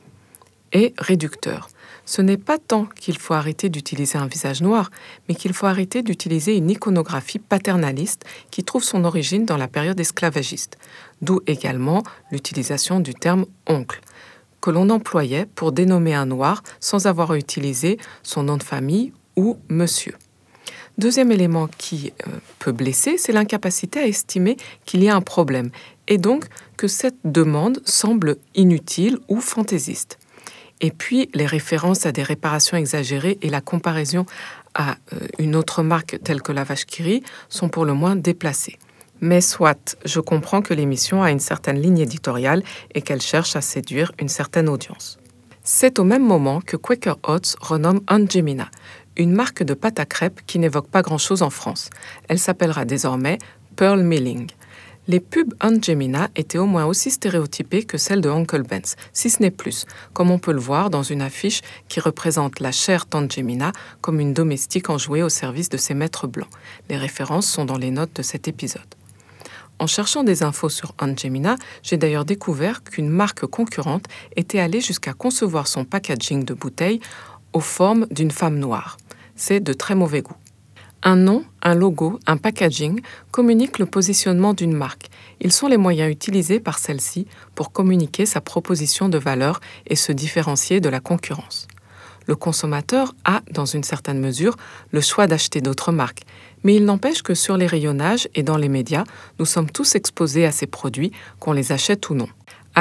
est 0.72 0.94
réducteur 0.98 1.68
ce 2.04 2.22
n'est 2.22 2.36
pas 2.36 2.58
tant 2.58 2.86
qu'il 2.86 3.18
faut 3.18 3.34
arrêter 3.34 3.68
d'utiliser 3.68 4.18
un 4.18 4.26
visage 4.26 4.62
noir, 4.62 4.90
mais 5.28 5.34
qu'il 5.34 5.52
faut 5.52 5.66
arrêter 5.66 6.02
d'utiliser 6.02 6.56
une 6.56 6.70
iconographie 6.70 7.38
paternaliste 7.38 8.24
qui 8.50 8.64
trouve 8.64 8.84
son 8.84 9.04
origine 9.04 9.44
dans 9.44 9.56
la 9.56 9.68
période 9.68 10.00
esclavagiste, 10.00 10.78
d'où 11.22 11.40
également 11.46 12.02
l'utilisation 12.30 13.00
du 13.00 13.14
terme 13.14 13.46
oncle, 13.66 14.00
que 14.60 14.70
l'on 14.70 14.90
employait 14.90 15.46
pour 15.46 15.72
dénommer 15.72 16.14
un 16.14 16.26
noir 16.26 16.62
sans 16.80 17.06
avoir 17.06 17.34
utilisé 17.34 17.98
son 18.22 18.42
nom 18.44 18.56
de 18.56 18.62
famille 18.62 19.12
ou 19.36 19.58
monsieur. 19.68 20.14
Deuxième 20.98 21.32
élément 21.32 21.68
qui 21.78 22.12
euh, 22.26 22.30
peut 22.58 22.72
blesser, 22.72 23.16
c'est 23.16 23.32
l'incapacité 23.32 24.00
à 24.00 24.06
estimer 24.06 24.56
qu'il 24.84 25.02
y 25.02 25.08
a 25.08 25.16
un 25.16 25.22
problème, 25.22 25.70
et 26.08 26.18
donc 26.18 26.44
que 26.76 26.88
cette 26.88 27.16
demande 27.24 27.80
semble 27.86 28.36
inutile 28.54 29.18
ou 29.28 29.40
fantaisiste. 29.40 30.18
Et 30.80 30.90
puis, 30.90 31.28
les 31.34 31.46
références 31.46 32.06
à 32.06 32.12
des 32.12 32.22
réparations 32.22 32.76
exagérées 32.76 33.38
et 33.42 33.50
la 33.50 33.60
comparaison 33.60 34.26
à 34.74 34.96
euh, 35.12 35.18
une 35.38 35.56
autre 35.56 35.82
marque 35.82 36.18
telle 36.22 36.42
que 36.42 36.52
la 36.52 36.64
vache 36.64 36.86
Kiri 36.86 37.22
sont 37.48 37.68
pour 37.68 37.84
le 37.84 37.92
moins 37.92 38.16
déplacées. 38.16 38.78
Mais 39.20 39.42
soit, 39.42 39.96
je 40.04 40.20
comprends 40.20 40.62
que 40.62 40.72
l'émission 40.72 41.22
a 41.22 41.30
une 41.30 41.40
certaine 41.40 41.80
ligne 41.80 41.98
éditoriale 41.98 42.62
et 42.94 43.02
qu'elle 43.02 43.20
cherche 43.20 43.54
à 43.56 43.60
séduire 43.60 44.12
une 44.18 44.28
certaine 44.28 44.68
audience. 44.68 45.18
C'est 45.62 45.98
au 45.98 46.04
même 46.04 46.26
moment 46.26 46.60
que 46.62 46.76
Quaker 46.76 47.18
Oats 47.24 47.56
renomme 47.60 48.00
Angemina, 48.08 48.70
une 49.16 49.32
marque 49.32 49.62
de 49.62 49.74
pâte 49.74 50.00
à 50.00 50.06
crêpes 50.06 50.40
qui 50.46 50.58
n'évoque 50.58 50.88
pas 50.88 51.02
grand-chose 51.02 51.42
en 51.42 51.50
France. 51.50 51.90
Elle 52.28 52.38
s'appellera 52.38 52.86
désormais 52.86 53.36
Pearl 53.76 54.02
Milling. 54.02 54.46
Les 55.08 55.18
pubs 55.18 55.54
Aunt 55.62 55.80
étaient 56.36 56.58
au 56.58 56.66
moins 56.66 56.84
aussi 56.84 57.10
stéréotypées 57.10 57.84
que 57.84 57.96
celles 57.96 58.20
de 58.20 58.28
Uncle 58.28 58.62
Ben's, 58.62 58.96
si 59.12 59.30
ce 59.30 59.42
n'est 59.42 59.50
plus, 59.50 59.86
comme 60.12 60.30
on 60.30 60.38
peut 60.38 60.52
le 60.52 60.60
voir 60.60 60.90
dans 60.90 61.02
une 61.02 61.22
affiche 61.22 61.62
qui 61.88 62.00
représente 62.00 62.60
la 62.60 62.70
chère 62.70 63.06
Tante 63.06 63.38
comme 64.02 64.20
une 64.20 64.34
domestique 64.34 64.90
enjouée 64.90 65.22
au 65.22 65.30
service 65.30 65.70
de 65.70 65.78
ses 65.78 65.94
maîtres 65.94 66.26
blancs. 66.26 66.50
Les 66.90 66.98
références 66.98 67.48
sont 67.48 67.64
dans 67.64 67.78
les 67.78 67.90
notes 67.90 68.14
de 68.16 68.22
cet 68.22 68.46
épisode. 68.46 68.94
En 69.78 69.86
cherchant 69.86 70.22
des 70.22 70.42
infos 70.42 70.68
sur 70.68 70.94
Aunt 71.00 71.16
j'ai 71.82 71.96
d'ailleurs 71.96 72.26
découvert 72.26 72.84
qu'une 72.84 73.08
marque 73.08 73.46
concurrente 73.46 74.04
était 74.36 74.60
allée 74.60 74.82
jusqu'à 74.82 75.14
concevoir 75.14 75.66
son 75.66 75.86
packaging 75.86 76.44
de 76.44 76.52
bouteilles 76.52 77.00
aux 77.54 77.60
formes 77.60 78.06
d'une 78.10 78.30
femme 78.30 78.58
noire. 78.58 78.98
C'est 79.34 79.60
de 79.60 79.72
très 79.72 79.94
mauvais 79.94 80.20
goût. 80.20 80.36
Un 81.02 81.16
nom, 81.16 81.44
un 81.62 81.74
logo, 81.74 82.20
un 82.26 82.36
packaging 82.36 83.00
communiquent 83.30 83.78
le 83.78 83.86
positionnement 83.86 84.52
d'une 84.52 84.74
marque. 84.74 85.08
Ils 85.40 85.52
sont 85.52 85.66
les 85.66 85.78
moyens 85.78 86.12
utilisés 86.12 86.60
par 86.60 86.78
celle-ci 86.78 87.26
pour 87.54 87.72
communiquer 87.72 88.26
sa 88.26 88.42
proposition 88.42 89.08
de 89.08 89.16
valeur 89.16 89.60
et 89.86 89.96
se 89.96 90.12
différencier 90.12 90.80
de 90.80 90.90
la 90.90 91.00
concurrence. 91.00 91.68
Le 92.26 92.36
consommateur 92.36 93.14
a, 93.24 93.40
dans 93.50 93.64
une 93.64 93.82
certaine 93.82 94.20
mesure, 94.20 94.56
le 94.90 95.00
choix 95.00 95.26
d'acheter 95.26 95.62
d'autres 95.62 95.90
marques, 95.90 96.22
mais 96.64 96.76
il 96.76 96.84
n'empêche 96.84 97.22
que 97.22 97.34
sur 97.34 97.56
les 97.56 97.66
rayonnages 97.66 98.28
et 98.34 98.42
dans 98.42 98.58
les 98.58 98.68
médias, 98.68 99.04
nous 99.38 99.46
sommes 99.46 99.70
tous 99.70 99.94
exposés 99.94 100.44
à 100.44 100.52
ces 100.52 100.66
produits, 100.66 101.12
qu'on 101.38 101.52
les 101.52 101.72
achète 101.72 102.10
ou 102.10 102.14
non. 102.14 102.28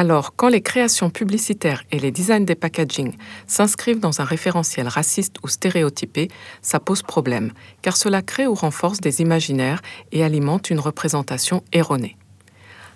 Alors, 0.02 0.34
quand 0.38 0.48
les 0.48 0.62
créations 0.62 1.10
publicitaires 1.10 1.84
et 1.92 2.00
les 2.00 2.10
designs 2.10 2.46
des 2.46 2.56
packaging 2.56 3.18
s'inscrivent 3.48 4.00
dans 4.00 4.22
un 4.22 4.24
référentiel 4.24 4.88
raciste 4.88 5.36
ou 5.44 5.50
stéréotypé, 5.50 6.30
ça 6.62 6.80
pose 6.80 7.02
problème, 7.02 7.52
car 7.82 7.98
cela 7.98 8.22
crée 8.22 8.48
ou 8.48 8.54
renforce 8.54 9.02
des 9.02 9.20
imaginaires 9.20 9.82
et 10.14 10.24
alimente 10.24 10.70
une 10.70 10.80
représentation 10.80 11.66
erronée. 11.74 12.16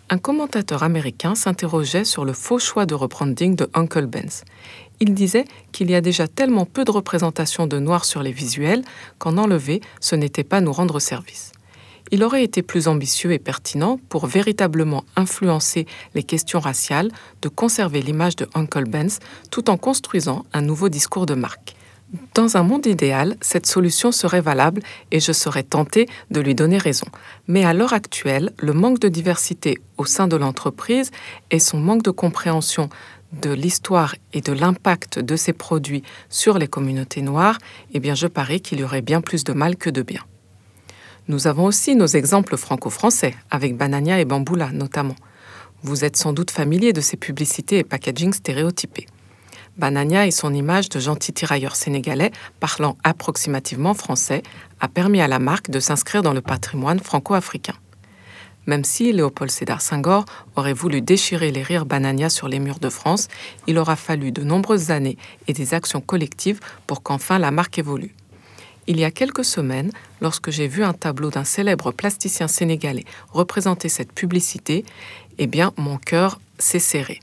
Un 0.10 0.18
commentateur 0.18 0.82
américain 0.84 1.36
s'interrogeait 1.36 2.06
sur 2.06 2.24
le 2.24 2.32
faux 2.32 2.58
choix 2.58 2.86
de 2.86 2.96
rebranding 2.96 3.58
de 3.58 3.70
Uncle 3.74 4.06
Ben's. 4.06 4.46
Il 5.02 5.14
disait 5.14 5.44
qu'il 5.74 5.92
y 5.92 5.96
a 5.96 6.00
déjà 6.00 6.30
tellement 6.30 6.66
peu 6.66 6.86
de 6.86 6.92
représentation 6.92 7.68
de 7.68 7.80
noirs 7.80 8.06
sur 8.06 8.24
les 8.24 8.32
visuels 8.32 8.86
qu'en 9.20 9.38
enlever, 9.38 9.82
ce 10.00 10.16
n'était 10.16 10.46
pas 10.46 10.62
nous 10.62 10.72
rendre 10.72 11.02
service 11.02 11.53
il 12.12 12.24
aurait 12.24 12.44
été 12.44 12.62
plus 12.62 12.88
ambitieux 12.88 13.32
et 13.32 13.40
pertinent 13.40 14.00
pour 14.10 14.28
véritablement 14.28 15.04
influencer 15.16 15.86
les 16.14 16.24
questions 16.24 16.60
raciales 16.60 17.12
de 17.42 17.50
conserver 17.50 18.02
l'image 18.02 18.36
de 18.36 18.48
Uncle 18.54 18.86
Ben's 18.86 19.20
tout 19.52 19.70
en 19.70 19.78
construisant 19.78 20.46
un 20.54 20.62
nouveau 20.62 20.90
discours 20.90 21.26
de 21.26 21.36
marque. 21.36 21.76
Dans 22.36 22.58
un 22.58 22.64
monde 22.64 22.86
idéal, 22.86 23.38
cette 23.42 23.66
solution 23.66 24.12
serait 24.12 24.42
valable 24.42 24.84
et 25.12 25.20
je 25.20 25.32
serais 25.32 25.64
tenté 25.64 26.08
de 26.30 26.42
lui 26.42 26.54
donner 26.54 26.78
raison. 26.78 27.08
Mais 27.48 27.66
à 27.66 27.74
l'heure 27.74 27.94
actuelle, 27.94 28.52
le 28.60 28.74
manque 28.74 29.00
de 29.00 29.08
diversité 29.08 29.80
au 29.98 30.06
sein 30.06 30.28
de 30.28 30.36
l'entreprise 30.36 31.10
et 31.50 31.60
son 31.60 31.80
manque 31.80 32.04
de 32.04 32.12
compréhension 32.12 32.90
de 33.42 33.52
l'histoire 33.52 34.16
et 34.32 34.42
de 34.42 34.54
l'impact 34.54 35.18
de 35.18 35.36
ces 35.36 35.54
produits 35.54 36.04
sur 36.30 36.60
les 36.60 36.68
communautés 36.68 37.24
noires, 37.24 37.58
eh 37.94 38.00
bien 38.00 38.14
je 38.14 38.28
parie 38.28 38.62
qu'il 38.62 38.80
y 38.80 38.84
aurait 38.84 39.02
bien 39.02 39.22
plus 39.22 39.44
de 39.44 39.54
mal 39.54 39.76
que 39.76 39.90
de 39.90 40.04
bien. 40.04 40.22
Nous 41.30 41.48
avons 41.48 41.66
aussi 41.66 41.96
nos 41.96 42.06
exemples 42.06 42.58
franco-français, 42.58 43.34
avec 43.50 43.78
Banania 43.78 44.20
et 44.20 44.26
Bamboula 44.26 44.72
notamment. 44.74 45.16
Vous 45.82 46.04
êtes 46.04 46.18
sans 46.18 46.34
doute 46.34 46.52
familier 46.52 46.92
de 46.92 47.00
ces 47.00 47.16
publicités 47.16 47.78
et 47.78 47.84
packaging 47.86 48.34
stéréotypés. 48.34 49.06
Banania 49.78 50.28
et 50.28 50.32
son 50.32 50.54
image 50.54 50.90
de 50.90 51.00
gentil 51.00 51.32
tirailleur 51.32 51.78
sénégalais 51.78 52.32
parlant 52.60 52.98
approximativement 53.06 53.94
français 53.94 54.44
a 54.82 54.90
permis 54.90 55.22
à 55.22 55.30
la 55.30 55.40
marque 55.40 55.70
de 55.70 55.80
s'inscrire 55.80 56.24
dans 56.24 56.34
le 56.34 56.42
patrimoine 56.42 57.00
franco-africain. 57.00 57.76
Même 58.66 58.84
si 58.84 59.14
Léopold 59.14 59.50
Sédar 59.50 59.82
Senghor 59.82 60.26
aurait 60.58 60.74
voulu 60.74 61.02
déchirer 61.02 61.52
les 61.52 61.64
rires 61.64 61.86
Banania 61.86 62.30
sur 62.30 62.50
les 62.50 62.60
murs 62.60 62.80
de 62.80 62.90
France, 62.90 63.30
il 63.66 63.78
aura 63.78 63.96
fallu 63.96 64.34
de 64.34 64.44
nombreuses 64.44 64.92
années 64.92 65.18
et 65.48 65.54
des 65.54 65.74
actions 65.74 66.02
collectives 66.02 66.60
pour 66.86 67.02
qu'enfin 67.02 67.40
la 67.40 67.52
marque 67.52 67.80
évolue. 67.80 68.14
Il 68.86 69.00
y 69.00 69.06
a 69.06 69.12
quelques 69.12 69.46
semaines, 69.46 69.92
lorsque 70.20 70.52
j'ai 70.52 70.68
vu 70.68 70.84
un 70.84 70.92
tableau 70.92 71.30
d'un 71.30 71.46
célèbre 71.46 71.92
plasticien 71.92 72.50
sénégalais 72.50 73.06
représenter 73.32 73.88
cette 73.88 74.12
publicité, 74.12 74.84
eh 75.38 75.48
bien, 75.48 75.72
mon 75.78 75.98
cœur 75.98 76.42
s'est 76.60 76.80
serré. 76.80 77.22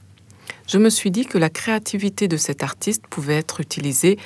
Je 0.66 0.78
me 0.78 0.88
suis 0.88 1.10
dit 1.10 1.26
que 1.26 1.36
la 1.36 1.50
créativité 1.50 2.28
de 2.28 2.38
cet 2.38 2.62
artiste 2.62 3.06
pouvait 3.08 3.36
être 3.36 3.60
utilisée 3.60 4.18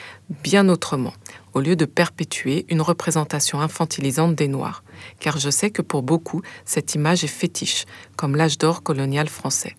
bien 0.44 0.68
autrement, 0.68 1.14
au 1.54 1.60
lieu 1.60 1.74
de 1.74 1.86
perpétuer 1.86 2.66
une 2.68 2.82
représentation 2.82 3.60
infantilisante 3.60 4.36
des 4.36 4.46
Noirs, 4.46 4.84
car 5.18 5.38
je 5.38 5.50
sais 5.50 5.70
que 5.70 5.82
pour 5.82 6.02
beaucoup, 6.02 6.42
cette 6.64 6.94
image 6.94 7.24
est 7.24 7.28
fétiche, 7.28 7.84
comme 8.14 8.36
l'âge 8.36 8.58
d'or 8.58 8.82
colonial 8.82 9.28
français. 9.28 9.74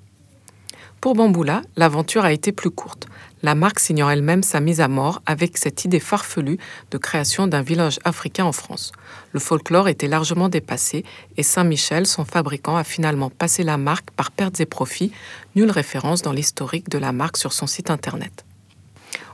Pour 1.00 1.14
Bamboula, 1.14 1.62
l'aventure 1.76 2.26
a 2.26 2.34
été 2.34 2.52
plus 2.52 2.72
courte. 2.72 3.08
La 3.46 3.54
marque 3.54 3.80
signant 3.80 4.10
elle-même 4.10 4.42
sa 4.42 4.60
mise 4.60 4.82
à 4.82 4.88
mort 4.88 5.22
avec 5.28 5.60
cette 5.60 5.86
idée 5.86 6.00
farfelue 6.00 6.58
de 6.90 6.98
création 6.98 7.46
d'un 7.46 7.62
village 7.62 8.00
africain 8.04 8.44
en 8.44 8.52
France. 8.52 8.92
Le 9.34 9.40
folklore 9.40 9.88
était 9.88 10.08
largement 10.08 10.50
dépassé 10.50 11.06
et 11.38 11.44
Saint-Michel, 11.44 12.08
son 12.08 12.26
fabricant, 12.26 12.76
a 12.76 12.84
finalement 12.84 13.30
passé 13.30 13.62
la 13.62 13.78
marque 13.78 14.10
par 14.10 14.32
pertes 14.32 14.62
et 14.62 14.66
profits, 14.66 15.12
nulle 15.56 15.70
référence 15.70 16.24
dans 16.24 16.32
l'historique 16.32 16.90
de 16.90 16.98
la 16.98 17.12
marque 17.12 17.38
sur 17.38 17.54
son 17.54 17.68
site 17.68 17.92
internet. 17.92 18.46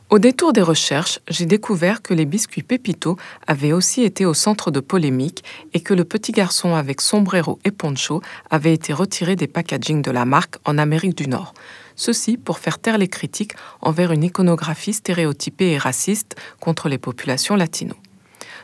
Au 0.09 0.19
détour 0.19 0.51
des 0.51 0.61
recherches, 0.61 1.19
j'ai 1.29 1.45
découvert 1.45 2.01
que 2.01 2.13
les 2.13 2.25
biscuits 2.25 2.63
Pépito 2.63 3.15
avaient 3.47 3.71
aussi 3.71 4.03
été 4.03 4.25
au 4.25 4.33
centre 4.33 4.71
de 4.71 4.81
polémiques 4.81 5.45
et 5.71 5.79
que 5.79 5.93
le 5.93 6.03
petit 6.03 6.33
garçon 6.33 6.75
avec 6.75 6.99
sombrero 6.99 7.59
et 7.63 7.71
poncho 7.71 8.21
avait 8.49 8.73
été 8.73 8.91
retiré 8.91 9.37
des 9.37 9.47
packagings 9.47 10.01
de 10.01 10.11
la 10.11 10.25
marque 10.25 10.57
en 10.65 10.77
Amérique 10.77 11.15
du 11.15 11.29
Nord. 11.29 11.53
Ceci 11.95 12.37
pour 12.37 12.59
faire 12.59 12.79
taire 12.79 12.97
les 12.97 13.07
critiques 13.07 13.53
envers 13.81 14.11
une 14.11 14.23
iconographie 14.23 14.93
stéréotypée 14.93 15.71
et 15.71 15.77
raciste 15.77 16.35
contre 16.59 16.89
les 16.89 16.97
populations 16.97 17.55
latino. 17.55 17.95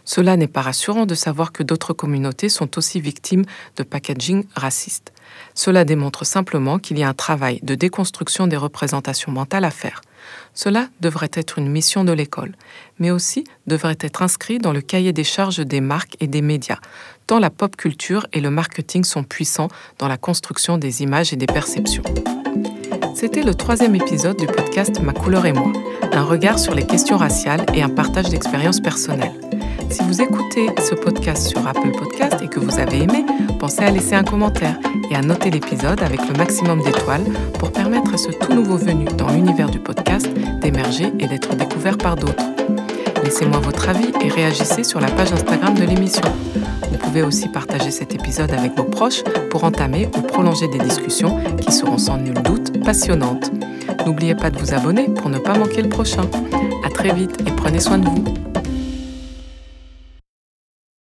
Cela 0.07 0.37
n'est 0.37 0.47
pas 0.47 0.61
rassurant 0.61 1.05
de 1.05 1.15
savoir 1.15 1.51
que 1.51 1.63
d'autres 1.63 1.91
communautés 1.91 2.47
sont 2.47 2.77
aussi 2.77 3.01
victimes 3.01 3.43
de 3.75 3.83
packaging 3.83 4.45
racistes. 4.55 5.11
Cela 5.53 5.83
démontre 5.83 6.25
simplement 6.25 6.79
qu'il 6.79 6.97
y 6.97 7.03
a 7.03 7.09
un 7.09 7.13
travail 7.13 7.59
de 7.61 7.75
déconstruction 7.75 8.47
des 8.47 8.55
représentations 8.55 9.33
mentales 9.33 9.65
à 9.65 9.69
faire. 9.69 10.01
Cela 10.53 10.87
devrait 11.01 11.29
être 11.33 11.59
une 11.59 11.69
mission 11.69 12.05
de 12.05 12.13
l'école, 12.13 12.55
mais 12.99 13.11
aussi 13.11 13.43
devrait 13.67 13.97
être 13.99 14.21
inscrit 14.21 14.59
dans 14.59 14.71
le 14.71 14.81
cahier 14.81 15.11
des 15.11 15.25
charges 15.25 15.59
des 15.59 15.81
marques 15.81 16.15
et 16.21 16.27
des 16.27 16.41
médias, 16.41 16.79
tant 17.27 17.39
la 17.39 17.49
pop 17.49 17.75
culture 17.75 18.25
et 18.31 18.39
le 18.39 18.49
marketing 18.49 19.03
sont 19.03 19.23
puissants 19.23 19.69
dans 19.99 20.07
la 20.07 20.17
construction 20.17 20.77
des 20.77 21.03
images 21.03 21.33
et 21.33 21.37
des 21.37 21.47
perceptions. 21.47 22.03
C'était 23.19 23.41
le 23.41 23.55
troisième 23.55 23.95
épisode 23.95 24.37
du 24.37 24.45
podcast 24.45 25.01
Ma 25.01 25.11
couleur 25.11 25.47
et 25.47 25.51
moi, 25.51 25.73
un 26.11 26.23
regard 26.23 26.59
sur 26.59 26.75
les 26.75 26.85
questions 26.85 27.17
raciales 27.17 27.65
et 27.73 27.81
un 27.81 27.89
partage 27.89 28.29
d'expériences 28.29 28.79
personnelles. 28.79 29.33
Si 29.89 30.03
vous 30.03 30.21
écoutez 30.21 30.67
ce 30.87 30.93
podcast 30.93 31.47
sur 31.47 31.67
Apple 31.67 31.89
Podcast 31.97 32.35
et 32.43 32.47
que 32.47 32.59
vous 32.59 32.77
avez 32.77 33.01
aimé, 33.01 33.25
pensez 33.59 33.81
à 33.81 33.89
laisser 33.89 34.13
un 34.13 34.23
commentaire 34.23 34.77
et 35.09 35.15
à 35.15 35.23
noter 35.23 35.49
l'épisode 35.49 36.03
avec 36.03 36.19
le 36.27 36.37
maximum 36.37 36.83
d'étoiles 36.83 37.25
pour 37.57 37.71
permettre 37.71 38.13
à 38.13 38.17
ce 38.17 38.29
tout 38.29 38.53
nouveau 38.53 38.77
venu 38.77 39.05
dans 39.17 39.31
l'univers 39.31 39.71
du 39.71 39.79
podcast 39.79 40.29
d'émerger 40.61 41.11
et 41.19 41.25
d'être 41.25 41.55
découvert 41.55 41.97
par 41.97 42.17
d'autres. 42.17 42.45
Laissez-moi 43.23 43.57
votre 43.61 43.89
avis 43.89 44.11
et 44.23 44.29
réagissez 44.29 44.83
sur 44.83 44.99
la 44.99 45.09
page 45.09 45.33
Instagram 45.33 45.73
de 45.73 45.85
l'émission. 45.85 46.21
Vous 46.91 46.97
pouvez 46.99 47.23
aussi 47.23 47.47
partager 47.47 47.89
cet 47.89 48.13
épisode 48.13 48.51
avec 48.51 48.77
vos 48.77 48.83
proches 48.83 49.23
pour 49.49 49.63
entamer 49.63 50.07
ou 50.15 50.21
prolonger 50.21 50.67
des 50.67 50.77
discussions 50.77 51.39
qui 51.59 51.71
seront 51.71 51.97
sans 51.97 52.17
nul 52.17 52.35
doute 52.35 52.66
N'oubliez 54.05 54.33
pas 54.33 54.49
de 54.49 54.57
vous 54.57 54.73
abonner 54.73 55.09
pour 55.09 55.29
ne 55.29 55.39
pas 55.39 55.57
manquer 55.57 55.81
le 55.81 55.89
prochain. 55.89 56.21
À 56.85 56.89
très 56.89 57.13
vite 57.13 57.37
et 57.45 57.51
prenez 57.51 57.81
soin 57.81 57.97
de 57.97 58.07
vous. 58.07 58.46